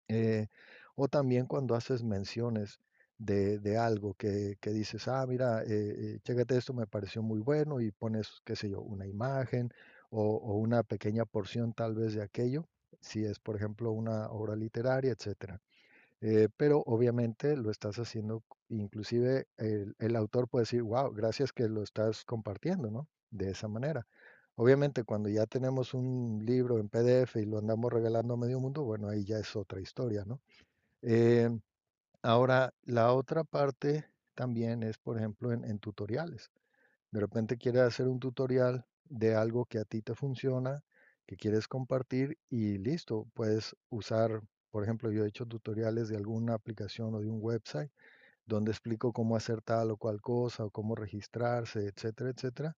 Eh, 0.08 0.48
o 0.96 1.08
también 1.08 1.46
cuando 1.46 1.74
haces 1.74 2.02
menciones 2.02 2.80
de, 3.18 3.76
algo 3.78 4.14
que, 4.14 4.56
que 4.60 4.70
dices, 4.70 5.08
ah, 5.08 5.26
mira, 5.26 5.62
eh, 5.64 6.20
eh, 6.26 6.44
esto, 6.50 6.74
me 6.74 6.86
pareció 6.86 7.22
muy 7.22 7.40
bueno 7.40 7.80
y 7.80 7.90
pones, 7.92 8.40
qué 8.44 8.56
sé 8.56 8.70
yo, 8.70 8.80
una 8.80 9.06
imagen 9.06 9.70
o, 10.10 10.36
o 10.36 10.56
una 10.56 10.82
pequeña 10.82 11.24
porción 11.26 11.72
tal 11.74 11.94
vez 11.94 12.14
de 12.14 12.22
aquello. 12.22 12.66
si 13.00 13.24
es, 13.24 13.38
por 13.38 13.56
ejemplo, 13.56 13.92
una 13.92 14.28
obra 14.30 14.56
literaria, 14.56 15.12
etcétera. 15.12 15.60
Eh, 16.22 16.48
pero 16.56 16.82
obviamente 16.86 17.56
lo 17.56 17.70
estás 17.70 17.98
haciendo, 17.98 18.42
inclusive 18.68 19.46
el, 19.56 20.16
autor 20.16 20.48
puede 20.48 20.62
decir, 20.64 20.82
wow, 20.82 21.12
gracias 21.12 21.52
que 21.52 21.68
lo 21.68 21.82
estás 21.82 22.24
compartiendo, 22.24 22.90
¿no? 22.90 23.08
De 23.30 23.50
esa 23.50 23.68
manera. 23.68 24.06
Obviamente 24.56 25.04
cuando 25.04 25.28
ya 25.30 25.46
tenemos 25.46 25.94
un 25.94 26.42
libro 26.44 26.78
en 26.78 26.88
PDF 26.90 27.36
y 27.40 27.46
lo 27.46 27.58
andamos 27.58 27.92
regalando 27.92 28.34
a 28.34 28.36
medio 28.36 28.60
mundo, 28.60 28.84
bueno, 28.84 29.08
ahí 29.08 29.24
ya 29.24 29.38
es 29.38 29.56
otra 29.56 29.80
historia, 29.80 30.24
¿no? 30.26 30.40
Eh, 31.02 31.48
ahora, 32.22 32.74
la 32.84 33.12
otra 33.14 33.44
parte 33.44 34.06
también 34.34 34.82
es, 34.82 34.98
por 34.98 35.16
ejemplo, 35.18 35.52
en, 35.52 35.64
en 35.64 35.78
tutoriales. 35.78 36.50
De 37.10 37.20
repente 37.20 37.56
quieres 37.58 37.82
hacer 37.82 38.08
un 38.08 38.20
tutorial 38.20 38.86
de 39.04 39.34
algo 39.34 39.66
que 39.66 39.78
a 39.78 39.84
ti 39.84 40.02
te 40.02 40.14
funciona, 40.14 40.82
que 41.26 41.36
quieres 41.36 41.68
compartir 41.68 42.38
y 42.48 42.78
listo, 42.78 43.26
puedes 43.34 43.76
usar, 43.88 44.42
por 44.70 44.84
ejemplo, 44.84 45.10
yo 45.10 45.24
he 45.24 45.28
hecho 45.28 45.46
tutoriales 45.46 46.08
de 46.08 46.16
alguna 46.16 46.54
aplicación 46.54 47.14
o 47.14 47.20
de 47.20 47.28
un 47.28 47.38
website 47.40 47.90
donde 48.46 48.70
explico 48.72 49.12
cómo 49.12 49.36
hacer 49.36 49.62
tal 49.62 49.90
o 49.92 49.96
cual 49.96 50.20
cosa 50.20 50.64
o 50.64 50.70
cómo 50.70 50.94
registrarse, 50.94 51.86
etcétera, 51.86 52.30
etcétera. 52.30 52.76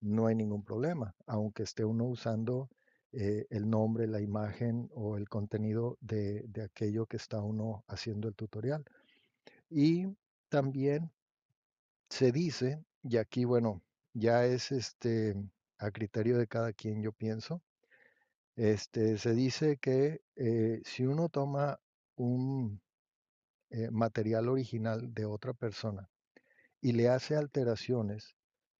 No 0.00 0.26
hay 0.26 0.34
ningún 0.34 0.62
problema, 0.62 1.14
aunque 1.26 1.62
esté 1.62 1.84
uno 1.84 2.04
usando 2.04 2.68
eh, 3.12 3.46
el 3.50 3.68
nombre, 3.68 4.06
la 4.06 4.20
imagen 4.20 4.90
o 4.92 5.16
el 5.16 5.28
contenido 5.28 5.96
de, 6.00 6.42
de 6.48 6.62
aquello 6.62 7.06
que 7.06 7.16
está 7.16 7.40
uno 7.40 7.84
haciendo 7.88 8.28
el 8.28 8.34
tutorial. 8.34 8.84
Y 9.70 10.06
también 10.48 11.10
se 12.10 12.32
dice, 12.32 12.84
y 13.02 13.16
aquí, 13.16 13.44
bueno, 13.44 13.82
ya 14.12 14.44
es 14.46 14.72
este 14.72 15.34
a 15.78 15.90
criterio 15.90 16.38
de 16.38 16.46
cada 16.46 16.72
quien, 16.72 17.02
yo 17.02 17.12
pienso, 17.12 17.62
este, 18.56 19.18
se 19.18 19.34
dice 19.34 19.78
que 19.78 20.22
eh, 20.36 20.80
si 20.84 21.06
uno 21.06 21.28
toma 21.28 21.80
un 22.16 22.80
eh, 23.70 23.90
material 23.90 24.48
original 24.48 25.12
de 25.14 25.24
otra 25.26 25.52
persona 25.54 26.08
y 26.80 26.92
le 26.92 27.08
hace 27.08 27.36
alteraciones, 27.36 28.36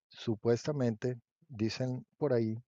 supuestamente, 0.09 1.19
dicen 1.49 2.05
por 2.17 2.33
ahí, 2.33 2.63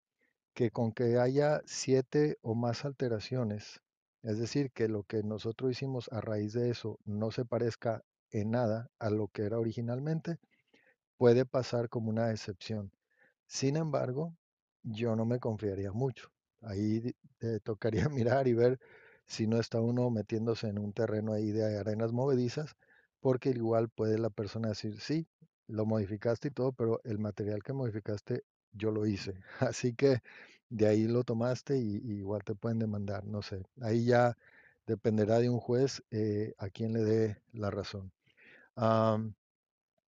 que 0.53 0.71
con 0.71 0.91
que 0.91 1.19
haya 1.19 1.61
siete 1.65 2.37
o 2.41 2.55
más 2.55 2.83
alteraciones, 2.85 3.81
es 4.23 4.39
decir, 4.39 4.71
que 4.71 4.87
lo 4.87 5.03
que 5.03 5.23
nosotros 5.23 5.71
hicimos 5.71 6.09
a 6.11 6.21
raíz 6.21 6.53
de 6.53 6.71
eso 6.71 6.99
no 7.05 7.31
se 7.31 7.45
parezca 7.45 8.03
en 8.31 8.51
nada 8.51 8.89
a 8.99 9.09
lo 9.09 9.27
que 9.29 9.43
era 9.43 9.59
originalmente, 9.59 10.39
puede 11.17 11.45
pasar 11.45 11.89
como 11.89 12.09
una 12.09 12.31
excepción. 12.31 12.91
Sin 13.45 13.77
embargo, 13.77 14.35
yo 14.83 15.15
no 15.15 15.25
me 15.25 15.39
confiaría 15.39 15.91
mucho. 15.91 16.31
Ahí 16.67 17.15
tocaría 17.63 18.09
mirar 18.09 18.47
y 18.47 18.53
ver 18.53 18.79
si 19.25 19.47
no 19.47 19.59
está 19.59 19.81
uno 19.81 20.09
metiéndose 20.09 20.67
en 20.67 20.79
un 20.79 20.93
terreno 20.93 21.33
ahí 21.33 21.51
de 21.51 21.77
arenas 21.79 22.11
movedizas, 22.13 22.75
porque 23.19 23.49
igual 23.49 23.89
puede 23.89 24.17
la 24.17 24.29
persona 24.29 24.69
decir, 24.69 24.99
sí, 25.01 25.27
lo 25.67 25.85
modificaste 25.85 26.49
y 26.49 26.51
todo, 26.51 26.71
pero 26.73 27.01
el 27.03 27.19
material 27.19 27.63
que 27.63 27.73
modificaste 27.73 28.43
yo 28.73 28.91
lo 28.91 29.05
hice. 29.05 29.39
Así 29.59 29.93
que 29.93 30.21
de 30.69 30.87
ahí 30.87 31.07
lo 31.07 31.23
tomaste 31.23 31.77
y, 31.77 31.97
igual 32.19 32.43
te 32.43 32.55
pueden 32.55 32.79
demandar, 32.79 33.25
no 33.25 33.41
sé. 33.41 33.63
Ahí 33.81 34.05
ya 34.05 34.37
dependerá 34.85 35.39
de 35.39 35.49
un 35.49 35.59
juez 35.59 36.03
eh, 36.11 36.53
a 36.57 36.69
quien 36.69 36.93
le 36.93 37.03
dé 37.03 37.41
la 37.53 37.69
razón. 37.71 38.11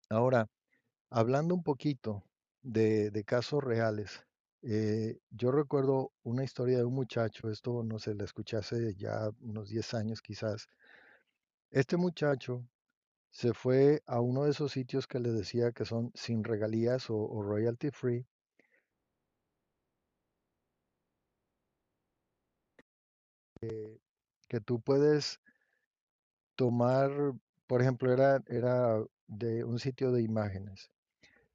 Ahora, 0.10 0.48
Hablando 1.12 1.56
un 1.56 1.64
poquito 1.64 2.24
de, 2.64 3.12
de 3.12 3.24
casos 3.26 3.64
reales, 3.64 4.26
eh, 4.62 5.20
yo 5.32 5.52
recuerdo 5.52 6.12
una 6.24 6.44
historia 6.44 6.78
de 6.80 6.86
un 6.86 6.94
muchacho, 6.96 7.50
esto 7.50 7.84
no 7.84 8.00
sé, 8.00 8.16
la 8.16 8.26
escuché 8.26 8.58
hace 8.58 8.96
ya 8.96 9.30
unos 9.42 9.70
10 9.70 9.94
años 9.94 10.22
quizás. 10.22 10.68
Este 11.72 11.98
muchacho 11.98 12.64
se 13.32 13.54
fue 13.54 14.04
a 14.08 14.22
uno 14.22 14.46
de 14.46 14.52
esos 14.52 14.72
sitios 14.72 15.08
que 15.08 15.20
les 15.20 15.34
decía 15.34 15.72
que 15.72 15.86
son 15.86 16.12
sin 16.16 16.44
regalías 16.44 17.10
o, 17.10 17.18
o 17.18 17.44
royalty 17.44 17.92
free, 17.92 18.28
que 24.50 24.60
tú 24.60 24.82
puedes 24.82 25.40
tomar, 26.56 27.10
por 27.68 27.82
ejemplo, 27.82 28.12
era, 28.14 28.44
era 28.48 29.04
de 29.28 29.64
un 29.64 29.80
sitio 29.80 30.12
de 30.12 30.22
imágenes. 30.22 30.92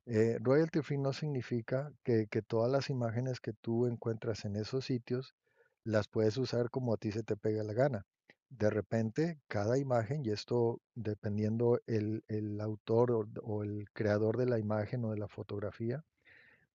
Eh, 0.06 0.36
royalty 0.40 0.82
free 0.82 0.98
no 0.98 1.14
significa 1.14 1.90
que, 2.02 2.26
todas 2.46 2.70
las 2.70 2.90
imágenes 2.90 3.40
que 3.40 3.54
tú 3.54 3.86
encuentras 3.86 4.44
en 4.44 4.56
esos 4.56 4.84
sitios 4.84 5.34
las 5.82 6.08
puedes 6.08 6.36
usar 6.36 6.68
como 6.70 6.92
a 6.92 6.96
ti 6.98 7.10
se 7.10 7.22
te 7.22 7.36
pega 7.36 7.62
la 7.64 7.72
gana. 7.72 8.06
De 8.50 8.70
repente, 8.70 9.40
cada 9.48 9.78
imagen, 9.78 10.24
y 10.24 10.30
esto 10.30 10.80
dependiendo 10.94 11.80
el, 11.86 12.22
autor 12.60 13.28
o, 13.42 13.62
el 13.64 13.86
creador 13.92 14.36
de 14.36 14.46
la 14.46 14.58
imagen 14.58 15.04
o 15.04 15.10
de 15.10 15.18
la 15.18 15.28
fotografía, 15.28 16.04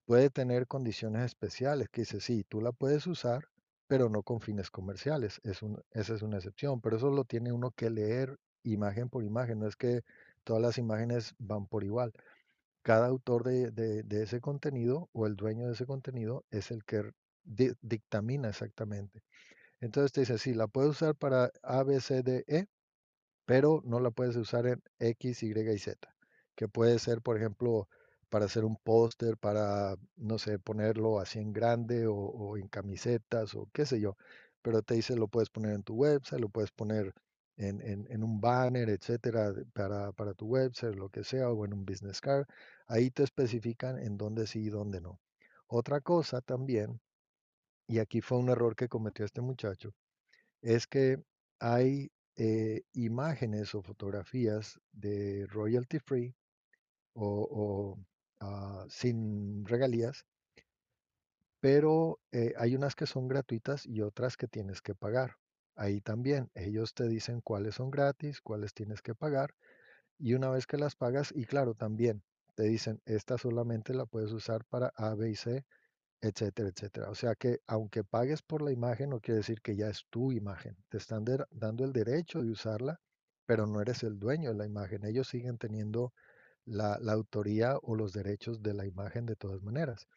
puede 0.06 0.30
tener 0.32 0.68
condiciones 0.68 1.24
especiales 1.26 1.90
que 1.90 2.02
dice, 2.02 2.22
sí, 2.22 2.44
tú 2.50 2.62
la 2.62 2.72
puedes 2.72 3.06
usar, 3.08 3.48
pero 3.88 4.10
no 4.10 4.24
con 4.24 4.42
fines 4.42 4.72
comerciales. 4.72 5.40
Esa 5.44 6.16
es 6.16 6.22
una 6.24 6.38
excepción, 6.38 6.82
pero 6.82 6.98
eso 6.98 7.12
lo 7.12 7.26
tiene 7.26 7.52
uno 7.52 7.72
que 7.72 7.92
leer 7.92 8.40
imagen 8.64 9.10
por 9.10 9.24
imagen, 9.24 9.60
no 9.60 9.68
es 9.68 9.76
que 9.76 10.02
todas 10.44 10.62
las 10.62 10.78
imágenes 10.78 11.36
van 11.38 11.68
por 11.68 11.84
igual 11.84 12.14
cada 12.90 13.08
autor 13.08 13.44
de, 13.44 13.72
de- 13.72 14.24
ese 14.24 14.42
contenido 14.42 15.10
o 15.14 15.28
el 15.28 15.36
dueño 15.36 15.68
de 15.68 15.74
ese 15.74 15.86
contenido 15.86 16.46
es 16.52 16.72
el 16.72 16.84
que 16.86 17.12
di- 17.44 17.74
dictamina 17.82 18.50
exactamente. 18.50 19.22
Entonces 19.82 20.12
te 20.14 20.22
dice, 20.22 20.38
sí, 20.40 20.54
la 20.56 20.68
puedes 20.68 20.92
usar 20.92 21.16
para 21.16 21.52
A, 21.64 21.84
B, 21.84 22.02
C, 22.02 22.24
D, 22.24 22.46
E, 22.48 22.68
pero 23.46 23.82
no 23.86 24.00
la 24.00 24.12
puedes 24.12 24.36
usar 24.36 24.68
en 24.68 24.82
X, 25.00 25.44
Y 25.44 25.52
y 25.52 25.80
Z, 25.80 26.16
que 26.56 26.68
puede 26.68 27.00
ser, 27.00 27.22
por 27.22 27.38
ejemplo, 27.38 27.88
para 28.30 28.46
hacer 28.46 28.66
un 28.66 28.78
póster, 28.78 29.38
para, 29.38 29.96
no 30.18 30.38
sé, 30.40 30.60
ponerlo 30.60 31.20
así 31.20 31.40
en 31.40 31.54
grande 31.54 32.08
o, 32.08 32.16
o 32.16 32.58
en 32.58 32.68
camisetas 32.68 33.56
o 33.56 33.68
qué 33.74 33.86
sé 33.86 34.00
yo, 34.02 34.18
pero 34.62 34.82
te 34.84 34.96
dice, 34.96 35.16
lo 35.16 35.28
puedes 35.28 35.50
poner 35.50 35.74
en 35.74 35.84
tu 35.84 35.96
website, 35.96 36.42
lo 36.42 36.50
puedes 36.50 36.72
poner 36.72 37.14
en, 37.58 37.82
en- 37.82 38.08
en 38.10 38.24
un 38.24 38.40
banner, 38.42 38.90
etcétera, 38.90 39.54
para, 39.74 40.12
para 40.14 40.34
tu 40.34 40.46
website, 40.48 40.96
lo 40.96 41.10
que 41.10 41.24
sea, 41.24 41.50
o 41.52 41.66
en 41.66 41.74
un 41.74 41.86
business 41.86 42.22
card. 42.22 42.46
Ahí 42.90 43.10
te 43.12 43.24
especifican 43.24 43.98
en 44.00 44.18
dónde 44.18 44.48
sí 44.48 44.66
y 44.66 44.70
dónde 44.70 45.00
no. 45.00 45.22
Otra 45.68 46.02
cosa 46.02 46.42
también, 46.42 47.00
y 47.88 48.00
aquí 48.00 48.22
fue 48.22 48.38
un 48.40 48.50
error 48.50 48.76
que 48.76 48.90
cometió 48.90 49.26
este 49.26 49.42
muchacho, 49.42 49.94
es 50.62 50.88
que 50.88 51.24
hay 51.60 52.12
eh, 52.38 52.84
imágenes 52.94 53.76
o 53.76 53.82
fotografías 53.84 54.80
de 54.92 55.48
royalty 55.48 56.00
free 56.00 56.36
o, 57.14 57.98
ah, 58.42 58.86
sin 58.90 59.66
regalías, 59.66 60.26
pero 61.62 62.20
eh, 62.32 62.54
hay 62.58 62.76
unas 62.76 62.96
que 62.96 63.06
son 63.06 63.28
gratuitas 63.28 63.86
y 63.86 64.02
otras 64.02 64.38
que 64.38 64.48
tienes 64.48 64.82
que 64.82 64.96
pagar. 64.96 65.36
Ahí 65.76 66.02
también 66.02 66.50
ellos 66.56 66.94
te 66.94 67.08
dicen 67.08 67.42
cuáles 67.42 67.76
son 67.76 67.92
gratis, 67.92 68.42
cuáles 68.42 68.74
tienes 68.74 69.02
que 69.02 69.16
pagar 69.16 69.54
y 70.20 70.36
una 70.36 70.50
vez 70.52 70.68
que 70.68 70.78
las 70.78 70.96
pagas, 70.96 71.34
y 71.36 71.46
claro, 71.46 71.76
también 71.76 72.24
te 72.60 72.66
dicen, 72.66 73.02
esta 73.06 73.38
solamente 73.38 73.94
la 73.94 74.06
puedes 74.06 74.34
usar 74.34 74.66
para 74.66 74.92
A, 74.98 75.16
B 75.16 75.30
y 75.30 75.36
C 75.38 75.66
etcétera, 76.20 76.68
etcétera. 76.68 77.10
O 77.10 77.16
sea 77.16 77.34
que 77.36 77.62
aunque 77.68 78.04
pagues 78.04 78.42
por 78.42 78.62
la 78.62 78.74
imagen, 78.74 79.12
no 79.12 79.22
quiere 79.22 79.38
decir 79.38 79.62
que 79.62 79.78
ya 79.78 79.88
es 79.88 80.04
tu 80.10 80.34
imagen. 80.34 80.76
Te 80.90 80.98
están 80.98 81.24
dando 81.52 81.86
el 81.86 81.94
derecho 81.94 82.42
de 82.44 82.52
usarla, 82.52 83.00
pero 83.46 83.66
no 83.66 83.80
eres 83.80 84.04
el 84.04 84.20
dueño 84.20 84.50
de 84.50 84.58
la 84.58 84.66
imagen. 84.66 85.06
Ellos 85.06 85.30
siguen 85.30 85.58
teniendo 85.58 86.12
la, 86.66 86.98
la 87.00 87.14
autoría 87.14 87.78
o 87.82 87.96
los 87.96 88.12
derechos 88.12 88.62
de 88.62 88.74
la 88.74 88.86
imagen 88.86 89.26
de 89.26 89.38
todas 89.38 89.62
maneras 89.64 90.10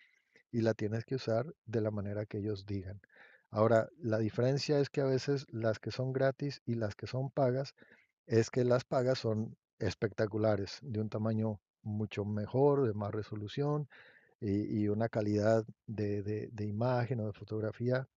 y 0.50 0.62
la 0.62 0.74
tienes 0.74 1.04
que 1.04 1.14
usar 1.14 1.46
de 1.64 1.80
la 1.80 1.92
manera 1.92 2.26
que 2.26 2.38
ellos 2.38 2.66
digan. 2.66 3.00
Ahora, 3.50 3.88
la 3.98 4.18
diferencia 4.18 4.80
es 4.80 4.90
que 4.90 5.00
a 5.00 5.06
veces 5.06 5.46
las 5.48 5.78
que 5.78 5.92
son 5.92 6.12
gratis 6.12 6.60
y 6.66 6.74
las 6.74 6.96
que 6.96 7.06
son 7.06 7.30
pagas, 7.30 7.76
es 8.26 8.50
que 8.50 8.64
las 8.64 8.82
pagas 8.82 9.20
son 9.20 9.56
espectaculares, 9.78 10.80
de 10.82 11.00
un 11.00 11.08
tamaño 11.08 11.60
mucho 11.82 12.24
mejor, 12.24 12.86
de 12.86 12.94
más 12.94 13.12
resolución, 13.12 13.88
y, 14.40 14.88
una 14.88 15.08
calidad 15.08 15.64
de, 15.86 16.22
de- 16.22 16.48
de 16.52 16.66
imagen 16.66 17.20
o 17.20 17.26
de 17.26 17.32
fotografía 17.32 18.08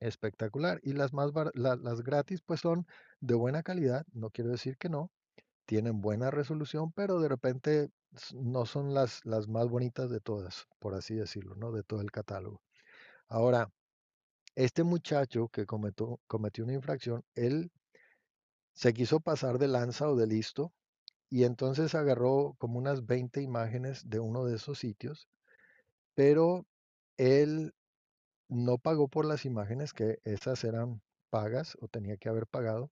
espectacular. 0.00 0.80
Y 0.82 0.92
las 0.94 1.12
más 1.12 1.32
las 1.54 2.02
gratis 2.02 2.42
pues 2.42 2.60
son 2.60 2.86
de 3.20 3.34
buena 3.34 3.62
calidad, 3.62 4.06
no 4.12 4.30
quiero 4.30 4.50
decir 4.50 4.76
que 4.78 4.88
no, 4.88 5.10
tienen 5.66 6.00
buena 6.00 6.30
resolución, 6.30 6.92
pero 6.92 7.20
de 7.20 7.28
repente 7.28 7.90
no 8.34 8.66
son 8.66 8.94
las, 8.94 9.24
las 9.26 9.48
más 9.48 9.68
bonitas 9.68 10.10
de 10.10 10.20
todas, 10.20 10.66
por 10.78 10.94
así 10.94 11.14
decirlo, 11.14 11.54
¿no? 11.56 11.72
De 11.72 11.82
todo 11.84 12.00
el 12.02 12.10
catálogo. 12.10 12.62
Ahora, 13.28 13.70
este 14.56 14.84
muchacho 14.84 15.48
que 15.48 15.66
cometió, 15.66 16.20
cometió 16.26 16.64
una 16.64 16.74
infracción, 16.74 17.24
él 17.34 17.70
se 18.74 18.92
quiso 18.92 19.20
pasar 19.20 19.58
de 19.58 19.68
lanza 19.68 20.08
o 20.08 20.16
de 20.16 20.26
listo 20.26 20.72
y 21.30 21.44
entonces 21.44 21.94
agarró 21.94 22.54
como 22.58 22.78
unas 22.78 23.06
20 23.06 23.42
imágenes 23.42 24.08
de 24.08 24.20
uno 24.20 24.44
de 24.44 24.56
esos 24.56 24.78
sitios, 24.78 25.28
pero 26.14 26.66
él 27.16 27.72
no 28.48 28.78
pagó 28.78 29.08
por 29.08 29.26
las 29.26 29.44
imágenes 29.46 29.92
que 29.94 30.18
esas 30.24 30.64
eran 30.64 31.02
pagas 31.30 31.76
o 31.80 31.88
tenía 31.88 32.16
que 32.18 32.28
haber 32.30 32.46
pagado. 32.48 32.90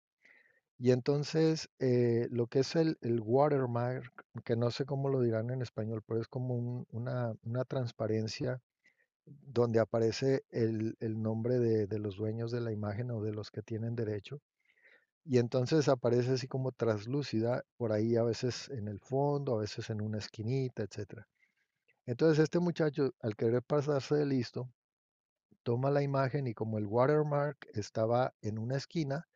Y 0.78 0.90
entonces 0.92 1.68
eh, 1.78 2.28
lo 2.30 2.46
que 2.48 2.60
es 2.60 2.76
el, 2.76 2.98
el 3.02 3.20
watermark, 3.22 4.12
que 4.44 4.56
no 4.56 4.70
sé 4.70 4.84
cómo 4.86 5.08
lo 5.10 5.20
dirán 5.22 5.50
en 5.50 5.62
español, 5.62 6.02
pero 6.06 6.20
es 6.20 6.28
como 6.28 6.54
un- 6.56 6.86
una, 6.90 7.34
una 7.44 7.64
transparencia 7.64 8.60
donde 9.26 9.80
aparece 9.80 10.44
el, 10.50 10.96
el 11.00 11.22
nombre 11.22 11.58
de, 11.58 11.86
de 11.88 11.98
los 11.98 12.16
dueños 12.16 12.52
de 12.52 12.60
la 12.62 12.72
imagen 12.72 13.10
o 13.12 13.22
de 13.22 13.32
los 13.34 13.50
que 13.50 13.62
tienen 13.62 13.96
derecho. 13.96 14.40
Y 15.24 15.38
entonces 15.38 15.88
aparece 15.88 16.32
así 16.32 16.46
como 16.46 16.70
traslúcida 16.72 17.64
por 17.76 17.92
ahí 17.92 18.16
a 18.16 18.22
veces 18.22 18.68
en 18.70 18.86
el 18.88 19.00
fondo, 19.00 19.56
a 19.56 19.60
veces 19.60 19.90
en 19.90 20.00
una 20.00 20.18
esquinita, 20.18 20.84
etcétera. 20.84 21.26
Entonces 22.06 22.40
este 22.40 22.60
muchacho, 22.60 23.12
al 23.20 23.36
querer 23.36 23.62
pasarse 23.62 24.16
de 24.16 24.26
listo, 24.26 24.70
toma 25.64 25.90
la 25.90 26.02
imagen 26.02 26.46
y 26.46 26.54
como 26.54 26.78
el 26.78 26.86
watermark 26.86 27.68
estaba 27.74 28.34
en 28.42 28.58
una 28.58 28.76
esquina, 28.76 29.26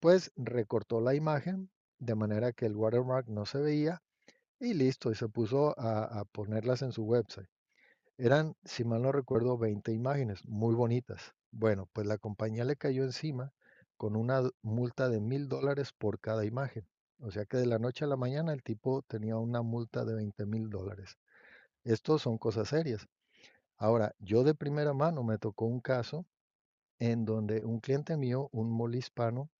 pues 0.00 0.32
recortó 0.36 1.00
la 1.00 1.14
imagen 1.14 1.70
de 1.98 2.14
manera 2.14 2.52
que 2.52 2.66
el 2.66 2.76
watermark 2.76 3.28
no 3.28 3.46
se 3.46 3.60
veía 3.60 4.02
y 4.60 4.74
listo, 4.74 5.10
y 5.12 5.14
se 5.16 5.28
puso 5.28 5.78
a, 5.78 6.20
a 6.20 6.24
ponerlas 6.26 6.82
en 6.82 6.92
su 6.92 7.04
website. 7.04 7.48
Eran, 8.18 8.56
si 8.64 8.84
mal 8.84 9.02
no 9.02 9.12
recuerdo, 9.12 9.58
20 9.58 9.92
imágenes, 9.92 10.46
muy 10.46 10.74
bonitas. 10.74 11.34
Bueno, 11.50 11.88
pues 11.92 12.06
la 12.06 12.18
compañía 12.18 12.64
le 12.64 12.76
cayó 12.76 13.04
encima 13.04 13.52
con 14.02 14.16
una 14.16 14.42
multa 14.62 15.08
de 15.08 15.20
mil 15.20 15.48
dólares 15.48 15.92
por 15.96 16.18
cada 16.18 16.44
imagen. 16.44 16.84
O 17.20 17.30
sea 17.30 17.44
que 17.44 17.56
de 17.56 17.66
la 17.66 17.78
noche 17.78 18.04
a 18.04 18.08
la 18.08 18.16
mañana 18.16 18.52
el 18.52 18.64
tipo 18.64 19.02
tenía 19.02 19.36
una 19.36 19.62
multa 19.62 20.04
de 20.04 20.16
20 20.16 20.44
mil 20.44 20.70
dólares. 20.70 21.18
Estos 21.84 22.22
son 22.22 22.36
cosas 22.36 22.70
serias. 22.70 23.06
Ahora, 23.76 24.12
yo 24.18 24.42
de 24.42 24.56
primera 24.56 24.92
mano 24.92 25.22
me 25.22 25.38
tocó 25.38 25.66
un 25.66 25.80
caso 25.80 26.26
en 26.98 27.24
donde 27.24 27.64
un 27.64 27.78
cliente 27.78 28.16
mío, 28.16 28.48
un 28.50 28.76
mall 28.76 28.96
hispano, 28.96 29.50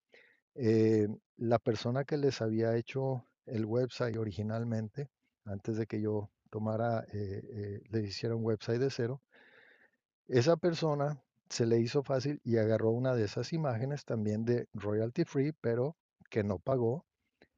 eh, 0.57 1.07
la 1.37 1.61
persona 1.61 2.03
que 2.03 2.17
les 2.17 2.43
había 2.43 2.75
hecho 2.77 3.25
el 3.47 3.65
website 3.65 4.17
originalmente, 4.17 5.09
antes 5.45 5.77
de 5.77 5.87
que 5.87 6.01
yo 6.01 6.31
tomara, 6.51 7.05
eh, 7.13 7.43
eh, 7.45 7.83
les 7.91 8.09
hiciera 8.09 8.35
un 8.35 8.45
website 8.45 8.81
de 8.81 8.91
cero, 8.91 9.23
esa 10.27 10.57
persona 10.57 11.23
se 11.52 11.66
le 11.66 11.78
hizo 11.78 12.02
fácil 12.02 12.40
y 12.44 12.56
agarró 12.56 12.90
una 12.92 13.14
de 13.14 13.25
esas 13.25 13.52
imágenes 13.52 14.06
también 14.06 14.47
de 14.47 14.68
royalty 14.73 15.25
free, 15.25 15.52
pero 15.61 15.97
que 16.30 16.42
no 16.42 16.59
pagó, 16.59 17.04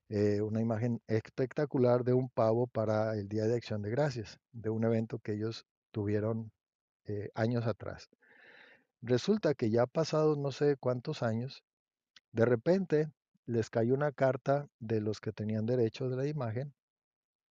eh, 0.08 0.40
una 0.40 0.60
imagen 0.60 1.00
espectacular 1.06 2.02
de 2.02 2.12
un 2.12 2.28
pavo 2.28 2.66
para 2.66 3.14
el 3.14 3.28
Día 3.28 3.44
de 3.44 3.54
Acción 3.54 3.82
de 3.82 3.90
Gracias, 3.90 4.40
de 4.50 4.68
un 4.70 4.82
evento 4.84 5.20
que 5.20 5.34
ellos 5.34 5.64
tuvieron 5.92 6.50
eh, 7.06 7.30
años 7.36 7.66
atrás. 7.66 8.08
Resulta 9.00 9.54
que 9.54 9.70
ya 9.70 9.86
pasados 9.86 10.38
no 10.38 10.50
sé 10.50 10.76
cuántos 10.76 11.22
años, 11.22 11.62
de 12.32 12.46
repente 12.46 13.12
les 13.46 13.70
cayó 13.70 13.94
una 13.94 14.10
carta 14.10 14.68
de 14.80 15.00
los 15.00 15.20
que 15.20 15.32
tenían 15.32 15.66
derecho 15.66 16.08
de 16.08 16.16
la 16.16 16.26
imagen 16.26 16.74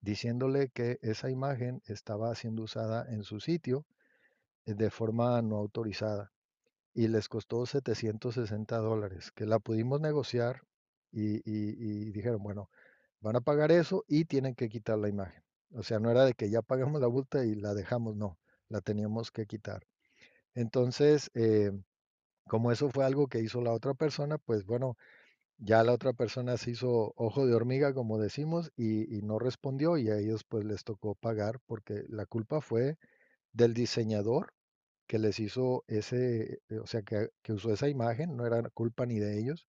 diciéndole 0.02 0.70
que 0.70 1.00
esa 1.02 1.30
imagen 1.30 1.82
estaba 1.86 2.36
siendo 2.36 2.64
usada 2.64 3.06
en 3.10 3.24
su 3.24 3.40
sitio 3.40 3.86
eh, 4.66 4.74
de 4.74 4.90
forma 4.90 5.42
no 5.42 5.56
autorizada 5.56 6.33
y 6.94 7.08
les 7.08 7.28
costó 7.30 7.66
760 7.66 8.78
dólares, 8.78 9.32
que 9.32 9.46
la 9.46 9.60
pudimos 9.60 10.00
negociar 10.02 10.64
y, 11.12 12.12
dijeron, 12.12 12.42
bueno, 12.44 12.70
van 13.22 13.36
a 13.36 13.42
pagar 13.42 13.72
eso 13.72 14.04
y 14.08 14.26
tienen 14.26 14.56
que 14.56 14.70
quitar 14.70 14.98
la 14.98 15.10
imagen. 15.10 15.44
O 15.74 15.84
sea, 15.84 16.00
no 16.00 16.12
era 16.12 16.26
de 16.26 16.34
que 16.34 16.50
ya 16.50 16.62
pagamos 16.62 17.02
la 17.02 17.10
multa 17.10 17.46
y 17.46 17.56
la 17.56 17.74
dejamos, 17.74 18.16
no, 18.16 18.38
la 18.70 18.82
teníamos 18.82 19.32
que 19.32 19.46
quitar. 19.48 19.84
Entonces, 20.56 21.32
eh, 21.36 21.72
como 22.48 22.72
eso 22.72 22.90
fue 22.90 23.06
algo 23.06 23.28
que 23.28 23.40
hizo 23.42 23.62
la 23.62 23.74
otra 23.74 23.94
persona, 23.96 24.38
pues 24.38 24.66
bueno, 24.66 24.98
ya 25.58 25.84
la 25.84 25.94
otra 25.94 26.14
persona 26.14 26.58
se 26.58 26.72
hizo 26.72 27.14
ojo 27.18 27.46
de 27.48 27.56
hormiga, 27.56 27.94
como 27.94 28.20
decimos, 28.20 28.72
y, 28.76 29.16
y 29.18 29.22
no 29.24 29.40
respondió 29.40 29.98
y 29.98 30.10
a 30.10 30.18
ellos 30.18 30.44
pues 30.44 30.66
les 30.66 30.84
tocó 30.84 31.16
pagar 31.16 31.60
porque 31.68 32.04
la 32.10 32.26
culpa 32.26 32.62
fue 32.62 32.98
del 33.54 33.74
diseñador 33.74 34.54
que 35.14 35.20
les 35.20 35.40
hizo 35.40 35.84
ese, 35.86 36.64
eh, 36.70 36.80
o 36.80 36.88
sea, 36.88 37.04
que, 37.04 37.30
que 37.44 37.54
usó 37.54 37.72
esa 37.72 37.88
imagen, 37.88 38.36
no 38.36 38.48
era 38.48 38.68
culpa 38.72 39.06
ni 39.06 39.20
de 39.20 39.38
ellos, 39.38 39.68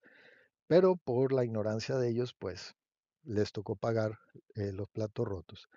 pero 0.68 0.96
por 0.96 1.34
la 1.34 1.44
ignorancia 1.44 1.96
de 1.98 2.08
ellos, 2.08 2.32
pues 2.32 2.74
les 3.24 3.52
tocó 3.52 3.76
pagar 3.76 4.18
eh, 4.54 4.72
los 4.72 4.88
platos 4.88 5.28
rotos. 5.28 5.68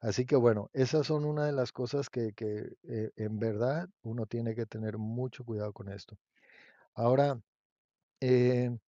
Así 0.00 0.26
que 0.26 0.34
bueno, 0.34 0.68
esas 0.72 1.06
son 1.06 1.24
una 1.26 1.46
de 1.46 1.52
las 1.52 1.70
cosas 1.70 2.10
que, 2.10 2.32
que, 2.32 2.72
eh, 2.82 3.12
en 3.14 3.38
verdad 3.38 3.88
uno 4.02 4.26
tiene 4.26 4.56
que 4.56 4.66
tener 4.66 4.98
mucho 4.98 5.44
cuidado 5.44 5.72
con 5.72 5.92
esto. 5.92 6.18
Ahora, 6.94 7.40
el 8.20 8.80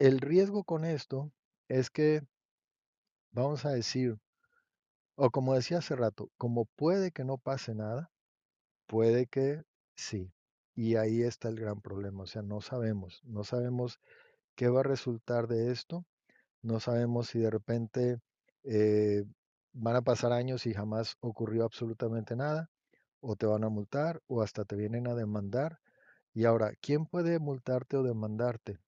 riesgo 0.00 0.64
con 0.64 0.84
esto 0.84 1.30
es 1.68 1.88
que, 1.88 2.22
vamos 3.30 3.64
a 3.64 3.70
decir, 3.70 4.18
o 5.14 5.30
como 5.30 5.54
decía 5.54 5.78
hace 5.78 5.94
rato, 5.94 6.32
como 6.36 6.64
puede 6.64 7.12
que 7.12 7.22
no 7.22 7.38
pase 7.38 7.76
nada, 7.76 8.10
puede 8.90 9.26
que 9.26 9.62
sí. 9.96 10.32
Y 10.76 10.96
ahí 10.96 11.22
está 11.22 11.48
el 11.48 11.56
gran 11.60 11.80
problema. 11.80 12.24
O 12.24 12.26
sea, 12.26 12.42
no 12.42 12.60
sabemos, 12.60 13.22
no 13.24 13.44
sabemos 13.44 14.00
qué 14.56 14.68
va 14.70 14.80
a 14.80 14.84
resultar 14.84 15.48
de 15.48 15.72
esto, 15.72 16.04
no 16.62 16.80
sabemos 16.80 17.28
si 17.28 17.40
de 17.40 17.50
repente 17.50 18.20
eh, 18.64 19.24
van 19.74 19.96
a 19.96 20.02
pasar 20.02 20.32
años 20.32 20.66
y 20.66 20.74
jamás 20.74 21.16
ocurrió 21.20 21.64
absolutamente 21.64 22.36
nada, 22.36 22.70
o 23.20 23.36
te 23.36 23.46
van 23.46 23.64
a 23.64 23.70
multar, 23.70 24.22
o 24.28 24.42
hasta 24.42 24.64
te 24.66 24.76
vienen 24.76 25.08
a 25.08 25.14
demandar. 25.16 25.78
Y 26.34 26.46
ahora, 26.46 26.72
¿quién 26.82 27.06
puede 27.06 27.38
multarte 27.40 27.96
o 27.98 28.04
demandarte 28.04 28.78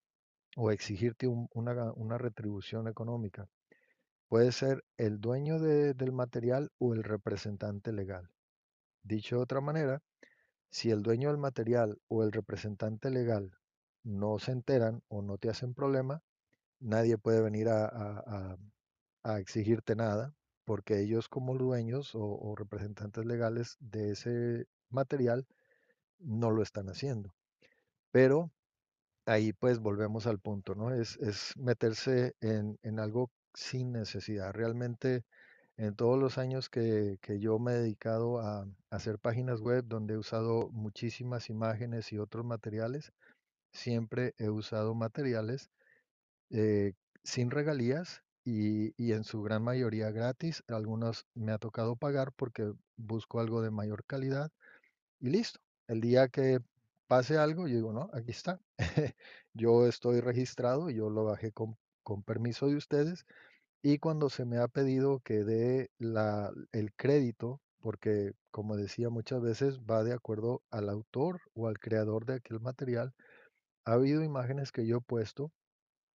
o 0.56 0.70
exigirte 0.72 1.28
un- 1.28 1.48
una, 1.54 1.92
una 1.94 2.18
retribución 2.18 2.88
económica? 2.88 3.48
Puede 4.28 4.52
ser 4.52 4.84
el 4.96 5.20
dueño 5.20 5.60
de- 5.60 5.94
del 5.94 6.12
material 6.12 6.72
o 6.78 6.94
el 6.94 7.04
representante 7.04 7.92
legal. 7.92 8.30
Dicho 9.04 9.36
de 9.36 9.42
otra 9.42 9.60
manera, 9.60 10.02
si 10.70 10.90
el 10.90 11.02
dueño 11.02 11.28
del 11.30 11.38
material 11.38 12.00
o 12.08 12.24
el 12.24 12.32
representante 12.32 13.10
legal 13.10 13.52
no 14.04 14.38
se 14.38 14.52
enteran 14.52 15.02
o 15.08 15.22
no 15.22 15.38
te 15.38 15.50
hacen 15.50 15.74
problema, 15.74 16.22
nadie 16.80 17.18
puede 17.18 17.42
venir 17.42 17.68
a, 17.70 17.86
a- 17.86 18.58
exigirte 19.40 19.96
nada, 19.96 20.34
porque 20.64 21.00
ellos 21.00 21.28
como 21.28 21.56
dueños 21.58 22.14
o, 22.14 22.20
o 22.24 22.54
representantes 22.56 23.24
legales 23.26 23.76
de 23.80 24.12
ese 24.12 24.66
material 24.90 25.46
no 26.18 26.50
lo 26.50 26.62
están 26.62 26.88
haciendo. 26.88 27.34
Pero 28.12 28.52
ahí 29.26 29.52
pues 29.52 29.78
volvemos 29.80 30.26
al 30.26 30.40
punto, 30.40 30.74
¿no? 30.74 30.92
Es, 30.94 31.16
es 31.18 31.52
meterse 31.56 32.34
en, 32.40 32.78
en 32.82 33.00
algo 33.00 33.30
sin 33.54 33.92
necesidad. 33.92 34.52
Realmente 34.52 35.24
en 35.82 35.94
todos 35.96 36.18
los 36.18 36.38
años 36.38 36.68
que, 36.68 37.18
que 37.22 37.40
yo 37.40 37.58
me 37.58 37.72
he 37.72 37.78
dedicado 37.78 38.40
a, 38.40 38.62
a 38.62 38.66
hacer 38.90 39.18
páginas 39.18 39.60
web 39.60 39.84
donde 39.86 40.14
he 40.14 40.18
usado 40.18 40.68
muchísimas 40.70 41.50
imágenes 41.50 42.12
y 42.12 42.18
otros 42.18 42.44
materiales, 42.44 43.12
siempre 43.72 44.34
he 44.38 44.48
usado 44.50 44.94
materiales 44.94 45.70
eh, 46.50 46.94
sin 47.24 47.50
regalías 47.50 48.22
y, 48.44 48.94
y 49.02 49.12
en 49.12 49.24
su 49.24 49.42
gran 49.42 49.62
mayoría 49.62 50.10
gratis. 50.10 50.62
Algunos 50.68 51.26
me 51.34 51.52
ha 51.52 51.58
tocado 51.58 51.96
pagar 51.96 52.32
porque 52.32 52.72
busco 52.96 53.40
algo 53.40 53.62
de 53.62 53.70
mayor 53.70 54.04
calidad 54.04 54.50
y 55.20 55.30
listo. 55.30 55.60
El 55.88 56.00
día 56.00 56.28
que 56.28 56.60
pase 57.08 57.38
algo, 57.38 57.68
yo 57.68 57.76
digo, 57.76 57.92
no, 57.92 58.10
aquí 58.12 58.30
está. 58.30 58.60
Yo 59.54 59.86
estoy 59.86 60.20
registrado 60.20 60.88
yo 60.90 61.10
lo 61.10 61.24
bajé 61.24 61.52
con, 61.52 61.76
con 62.02 62.22
permiso 62.22 62.68
de 62.68 62.76
ustedes. 62.76 63.26
Y 63.84 63.98
cuando 63.98 64.30
se 64.30 64.44
me 64.44 64.58
ha 64.58 64.68
pedido 64.68 65.20
que 65.20 65.42
dé 65.44 65.90
el 65.98 66.94
crédito, 66.94 67.60
porque 67.80 68.32
como 68.52 68.76
decía 68.76 69.10
muchas 69.10 69.42
veces 69.42 69.80
va 69.80 70.04
de 70.04 70.12
acuerdo 70.12 70.62
al 70.70 70.88
autor 70.88 71.40
o 71.54 71.66
al 71.66 71.78
creador 71.78 72.24
de 72.24 72.34
aquel 72.34 72.60
material, 72.60 73.12
ha 73.84 73.94
habido 73.94 74.22
imágenes 74.22 74.72
que 74.72 74.86
yo 74.86 74.98
he 74.98 75.00
puesto, 75.00 75.50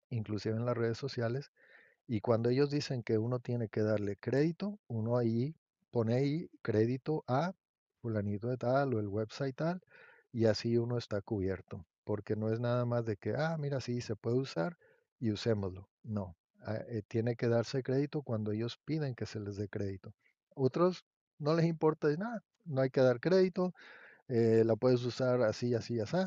inclusive 0.09 0.55
en 0.55 0.65
las 0.65 0.77
redes 0.77 0.97
sociales, 0.97 1.51
y 2.07 2.21
cuando 2.21 2.49
ellos 2.49 2.69
dicen 2.71 3.03
que 3.03 3.17
uno 3.17 3.39
tiene 3.39 3.69
que 3.69 3.81
darle 3.81 4.17
crédito, 4.17 4.79
uno 4.87 5.17
ahí 5.17 5.55
pone 5.91 6.15
ahí 6.15 6.49
crédito 6.61 7.23
a 7.27 7.53
fulanito 8.01 8.47
de 8.49 8.57
tal 8.57 8.93
o 8.93 8.99
el 8.99 9.07
website 9.09 9.55
tal, 9.55 9.81
y 10.31 10.45
así 10.45 10.77
uno 10.77 10.97
está 10.97 11.21
cubierto, 11.21 11.85
porque 12.05 12.35
no 12.37 12.51
es 12.51 12.59
nada 12.61 12.85
más 12.85 13.05
de 13.05 13.17
que, 13.17 13.35
ah, 13.35 13.57
mira, 13.59 13.81
sí, 13.81 14.01
se 14.01 14.15
puede 14.15 14.37
usar 14.37 14.77
y 15.19 15.31
usémoslo. 15.31 15.89
No, 16.03 16.37
eh, 16.67 17.01
tiene 17.07 17.35
que 17.35 17.47
darse 17.47 17.83
crédito 17.83 18.21
cuando 18.21 18.51
ellos 18.51 18.77
piden 18.85 19.15
que 19.15 19.25
se 19.25 19.39
les 19.39 19.55
dé 19.55 19.69
crédito. 19.69 20.13
Otros 20.55 21.05
no 21.39 21.55
les 21.55 21.65
importa 21.65 22.07
de 22.07 22.17
nada, 22.17 22.43
no 22.65 22.81
hay 22.81 22.89
que 22.89 23.01
dar 23.01 23.19
crédito, 23.19 23.73
eh, 24.27 24.63
la 24.65 24.75
puedes 24.75 25.03
usar 25.03 25.41
así, 25.43 25.73
así, 25.75 25.99
así, 25.99 26.17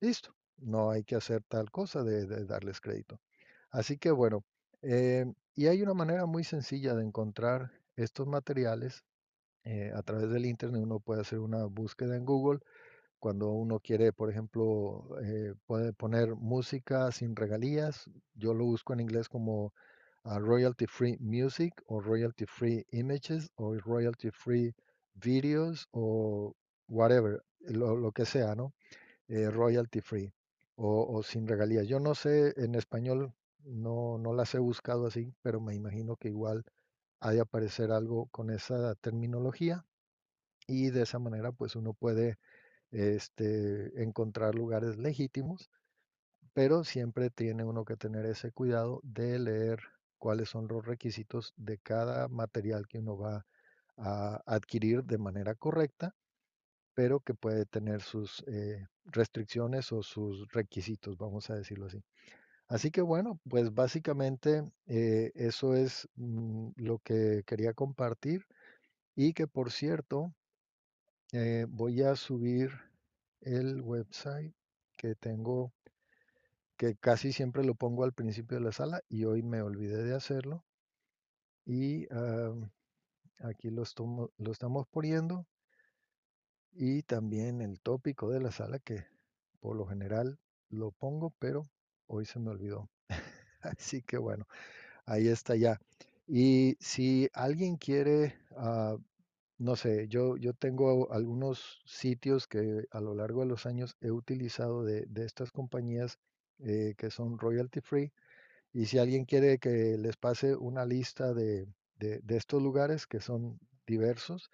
listo, 0.00 0.34
no 0.58 0.90
hay 0.90 1.04
que 1.04 1.16
hacer 1.16 1.42
tal 1.48 1.70
cosa 1.70 2.02
de 2.02 2.44
darles 2.46 2.80
crédito. 2.80 3.20
Así 3.70 3.98
que 3.98 4.10
bueno, 4.10 4.44
eh, 4.82 5.26
y 5.54 5.66
hay 5.68 5.82
una 5.82 5.94
manera 5.94 6.26
muy 6.26 6.44
sencilla 6.44 6.94
de 6.94 7.04
encontrar 7.04 7.72
estos 7.96 8.26
materiales. 8.26 9.04
a 9.94 10.02
través 10.02 10.30
del 10.30 10.46
internet 10.46 10.82
uno 10.82 11.00
puede 11.00 11.22
hacer 11.22 11.40
una 11.40 11.64
búsqueda 11.66 12.16
en 12.16 12.24
Google. 12.24 12.60
Cuando 13.26 13.48
uno 13.48 13.80
quiere, 13.80 14.12
por 14.12 14.30
ejemplo, 14.30 15.08
eh, 15.20 15.52
puede 15.66 15.92
poner 15.92 16.36
música 16.36 17.10
sin 17.10 17.34
regalías. 17.34 18.08
Yo 18.34 18.54
lo 18.54 18.64
busco 18.66 18.92
en 18.92 19.00
inglés 19.00 19.28
como 19.28 19.74
uh, 20.22 20.38
royalty 20.38 20.86
free 20.86 21.18
music 21.18 21.74
o 21.88 22.00
royalty 22.00 22.46
free 22.46 22.86
images 22.92 23.50
o 23.56 23.74
royalty 23.80 24.30
free 24.30 24.76
videos 25.14 25.88
o 25.90 26.54
whatever, 26.86 27.42
lo, 27.62 27.96
lo 27.96 28.12
que 28.12 28.26
sea, 28.26 28.54
¿no? 28.54 28.74
Eh, 29.26 29.50
royalty 29.50 30.00
free 30.00 30.32
o, 30.76 31.16
o, 31.16 31.24
sin 31.24 31.48
regalías. 31.48 31.88
Yo 31.88 31.98
no 31.98 32.14
sé, 32.14 32.54
en 32.56 32.76
español 32.76 33.32
no, 33.64 34.18
no 34.18 34.34
las 34.34 34.54
he 34.54 34.60
buscado 34.60 35.08
así, 35.08 35.34
pero 35.42 35.60
me 35.60 35.74
imagino 35.74 36.14
que 36.14 36.28
igual 36.28 36.64
ha 37.18 37.32
de 37.32 37.40
aparecer 37.40 37.90
algo 37.90 38.26
con 38.26 38.50
esa 38.50 38.94
terminología 38.94 39.84
y 40.68 40.90
de 40.90 41.02
esa 41.02 41.18
manera 41.18 41.50
pues 41.50 41.74
uno 41.74 41.92
puede 41.92 42.38
este, 42.90 44.02
encontrar 44.02 44.54
lugares 44.54 44.96
legítimos, 44.98 45.70
pero 46.54 46.84
siempre 46.84 47.30
tiene 47.30 47.64
uno 47.64 47.84
que 47.84 47.96
tener 47.96 48.26
ese 48.26 48.52
cuidado 48.52 49.00
de 49.02 49.38
leer 49.38 49.80
cuáles 50.18 50.48
son 50.48 50.68
los 50.68 50.84
requisitos 50.84 51.52
de 51.56 51.78
cada 51.78 52.28
material 52.28 52.86
que 52.88 52.98
uno 52.98 53.18
va 53.18 53.46
a 53.98 54.42
adquirir 54.46 55.04
de 55.04 55.18
manera 55.18 55.54
correcta, 55.54 56.14
pero 56.94 57.20
que 57.20 57.34
puede 57.34 57.66
tener 57.66 58.00
sus 58.02 58.42
eh, 58.46 58.86
restricciones 59.04 59.92
o 59.92 60.02
sus 60.02 60.50
requisitos, 60.52 61.18
vamos 61.18 61.50
a 61.50 61.54
decirlo 61.54 61.86
así. 61.86 62.02
Así 62.68 62.90
que 62.90 63.02
bueno, 63.02 63.38
pues 63.48 63.74
básicamente 63.74 64.64
eh, 64.86 65.30
eso 65.34 65.74
es 65.74 66.08
mm, 66.16 66.70
lo 66.76 66.98
que 67.00 67.42
quería 67.46 67.74
compartir 67.74 68.46
y 69.14 69.34
que 69.34 69.46
por 69.46 69.70
cierto, 69.70 70.34
eh, 71.32 71.66
voy 71.68 72.02
a 72.02 72.16
subir 72.16 72.70
el 73.40 73.80
website 73.80 74.54
que 74.96 75.14
tengo, 75.14 75.72
que 76.76 76.96
casi 76.96 77.32
siempre 77.32 77.64
lo 77.64 77.74
pongo 77.74 78.04
al 78.04 78.12
principio 78.12 78.58
de 78.58 78.64
la 78.64 78.72
sala 78.72 79.02
y 79.08 79.24
hoy 79.24 79.42
me 79.42 79.62
olvidé 79.62 80.02
de 80.04 80.14
hacerlo. 80.14 80.64
Y 81.64 82.06
ah, 82.12 82.54
aquí 83.40 83.70
lo, 83.70 83.84
lo 84.38 84.52
estamos 84.52 84.86
poniendo 84.88 85.46
y 86.72 87.02
también 87.02 87.62
el 87.62 87.80
tópico 87.80 88.30
de 88.30 88.40
la 88.40 88.52
sala 88.52 88.78
que 88.78 89.06
por 89.60 89.76
lo 89.76 89.86
general 89.86 90.38
lo 90.68 90.92
pongo, 90.92 91.32
pero 91.38 91.62
hoy 92.06 92.26
se 92.26 92.38
me 92.38 92.50
olvidó. 92.50 92.88
Así 93.60 94.02
que 94.02 94.18
bueno, 94.18 94.46
ahí 95.06 95.28
está 95.28 95.56
ya. 95.56 95.80
Y 96.26 96.76
si 96.80 97.28
alguien 97.32 97.76
quiere 97.76 98.36
ah, 98.56 98.96
No 99.58 99.76
sé, 99.76 100.08
yo, 100.08 100.36
yo 100.36 100.52
tengo 100.54 101.12
algunos 101.12 101.80
sitios 101.84 102.46
que 102.46 102.84
a 102.90 103.00
lo 103.00 103.14
largo 103.14 103.40
de 103.40 103.46
los 103.46 103.66
años 103.66 103.96
he 104.00 104.10
utilizado 104.10 104.82
de, 104.84 105.04
de 105.08 105.24
estas 105.26 105.50
compañías 105.52 106.18
eh, 106.60 106.94
que 106.96 107.10
son 107.10 107.38
royalty 107.38 107.80
free. 107.80 108.12
Y 108.72 108.86
si 108.86 108.98
alguien 108.98 109.24
quiere 109.26 109.58
que 109.58 109.96
les 109.98 110.16
pase 110.18 110.56
una 110.56 110.86
lista 110.86 111.34
de, 111.34 111.68
de- 111.98 112.22
estos 112.36 112.62
lugares 112.62 113.06
que 113.06 113.20
son 113.20 113.58
diversos, 113.86 114.50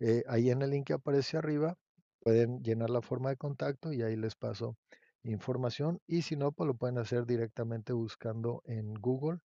eh, 0.00 0.24
ahí 0.28 0.50
en 0.50 0.62
el 0.62 0.70
link 0.70 0.88
que 0.88 0.94
aparece 0.94 1.38
arriba 1.38 1.76
pueden 2.20 2.62
llenar 2.62 2.90
la 2.90 3.02
forma 3.02 3.30
de 3.30 3.36
contacto 3.38 3.92
y 3.92 4.02
ahí 4.02 4.16
les 4.16 4.36
paso 4.36 4.76
información. 5.24 6.00
Y 6.06 6.22
si 6.22 6.36
no, 6.36 6.52
pues 6.52 6.68
lo 6.68 6.74
pueden 6.76 6.98
hacer 6.98 7.26
directamente 7.26 7.92
buscando 7.94 8.62
en 8.66 8.94
Google. 8.94 9.40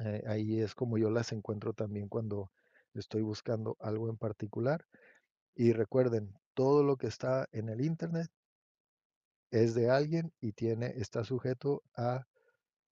Eh, 0.00 0.22
ahí 0.26 0.60
es 0.60 0.74
como 0.74 0.98
yo 0.98 1.10
las 1.10 1.32
encuentro 1.32 1.72
también 1.72 2.08
cuando 2.08 2.50
estoy 3.00 3.22
buscando 3.22 3.76
algo 3.80 4.08
en 4.08 4.16
particular. 4.16 4.84
Y 5.54 5.72
recuerden, 5.72 6.34
todo 6.54 6.82
lo 6.84 6.96
que 6.96 7.08
está 7.08 7.48
en 7.52 7.68
el 7.68 7.80
Internet 7.80 8.30
es 9.50 9.74
de 9.74 9.90
alguien 9.90 10.32
y 10.40 10.52
tiene, 10.52 10.88
está 10.96 11.24
sujeto 11.24 11.82
a 11.96 12.24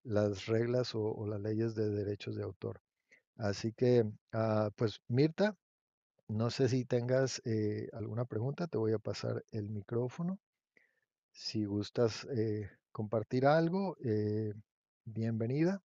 las 0.04 0.46
reglas 0.46 0.94
o, 0.94 1.26
las 1.26 1.40
leyes 1.40 1.74
de 1.74 1.90
derechos 1.90 2.36
de 2.36 2.44
autor. 2.44 2.80
Así 3.36 3.72
que, 3.72 4.04
ah, 4.32 4.70
pues 4.76 5.00
Mirta, 5.08 5.56
no 6.28 6.50
sé 6.50 6.68
si 6.68 6.84
tengas 6.84 7.40
eh, 7.44 7.88
alguna 7.92 8.24
pregunta, 8.24 8.66
te 8.66 8.78
voy 8.78 8.92
a 8.92 8.98
pasar 8.98 9.44
el 9.52 9.68
micrófono. 9.68 10.38
Si 11.32 11.64
gustas 11.64 12.26
eh, 12.30 12.70
compartir 12.92 13.46
algo, 13.46 13.96
eh, 14.02 14.52
bienvenida. 15.04 15.82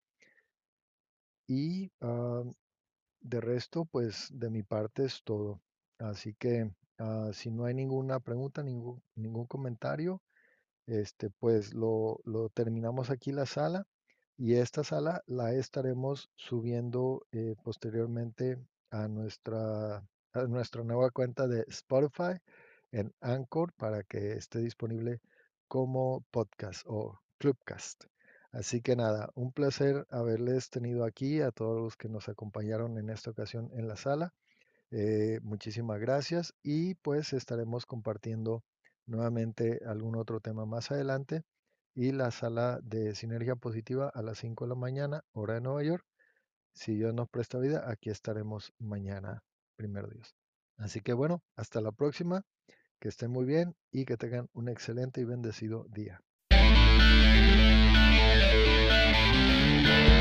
Y 1.47 1.91
ah, 2.01 2.43
de 3.25 3.41
resto, 3.41 3.85
pues 3.85 4.29
de 4.31 4.49
mi 4.49 4.63
parte 4.63 5.05
es 5.05 5.21
todo. 5.23 5.61
Así 5.99 6.33
que 6.35 6.69
ah, 6.99 7.31
si 7.33 7.51
no 7.51 7.65
hay 7.65 7.73
ninguna 7.73 8.19
pregunta, 8.19 8.63
ningún, 8.63 9.01
ningún 9.15 9.47
comentario, 9.47 10.21
este, 10.88 11.29
pues 11.39 11.73
lo, 11.73 12.19
lo 12.25 12.49
terminamos 12.49 13.09
aquí 13.09 13.31
la 13.31 13.45
sala 13.45 13.85
y 14.38 14.55
esta 14.55 14.83
sala 14.83 15.23
la 15.25 15.53
estaremos 15.53 16.29
subiendo 16.35 17.25
eh, 17.31 17.55
posteriormente 17.63 18.57
a 18.91 19.07
nuestra, 19.07 19.97
a 20.33 20.43
nuestra 20.47 20.83
nueva 20.83 21.09
cuenta 21.09 21.47
de 21.47 21.65
Spotify 21.67 22.38
en 22.91 23.13
Anchor 23.21 23.73
para 23.73 24.03
que 24.03 24.33
esté 24.33 24.59
disponible 24.59 25.21
como 25.67 26.23
podcast 26.31 26.83
o 26.85 27.19
clubcast. 27.39 28.05
Así 28.56 28.82
que 28.82 28.96
nada, 28.96 29.32
un 29.36 29.52
placer 29.52 30.08
haberles 30.10 30.70
tenido 30.70 31.04
aquí 31.04 31.41
a 31.41 31.52
todos 31.52 31.78
los 31.78 31.98
que 31.98 32.08
nos 32.08 32.30
acompañaron 32.30 32.98
en 32.98 33.10
esta 33.10 33.32
ocasión 33.32 33.70
en 33.74 33.89
la 33.89 33.98
sala. 33.98 34.34
Eh, 34.91 35.41
muchísimas 35.44 36.00
gracias 36.00 36.54
y 36.63 36.96
pues 36.96 37.34
estaremos 37.34 37.86
compartiendo 37.86 38.63
nuevamente 39.08 39.82
algún 39.86 40.15
otro 40.15 40.39
tema 40.39 40.65
más 40.65 40.89
adelante 40.89 41.44
y 41.94 42.13
la 42.13 42.32
sala 42.32 42.80
de 42.82 43.13
sinergia 43.13 43.58
positiva 43.58 44.08
a 44.08 44.22
las 44.22 44.38
5 44.38 44.63
de 44.63 44.70
la 44.70 44.76
mañana, 44.76 45.22
hora 45.34 45.56
de 45.56 45.62
Nueva 45.62 45.84
York. 45.84 46.06
Si 46.74 46.96
Dios 46.96 47.13
nos 47.13 47.28
presta 47.28 47.60
vida, 47.60 47.84
aquí 47.91 48.10
estaremos 48.10 48.72
mañana, 48.80 49.44
primero 49.76 50.08
Dios. 50.08 50.34
Así 50.78 51.02
que 51.02 51.12
bueno, 51.12 51.44
hasta 51.58 51.82
la 51.82 51.91
próxima, 51.91 52.44
que 53.02 53.10
estén 53.10 53.32
muy 53.32 53.44
bien 53.44 53.76
y 53.91 54.06
que 54.06 54.15
tengan 54.15 54.48
un 54.54 54.70
excelente 54.70 55.20
y 55.20 55.26
bendecido 55.26 55.88
día. 55.89 56.22
Thank 58.63 60.10
you. 60.10 60.14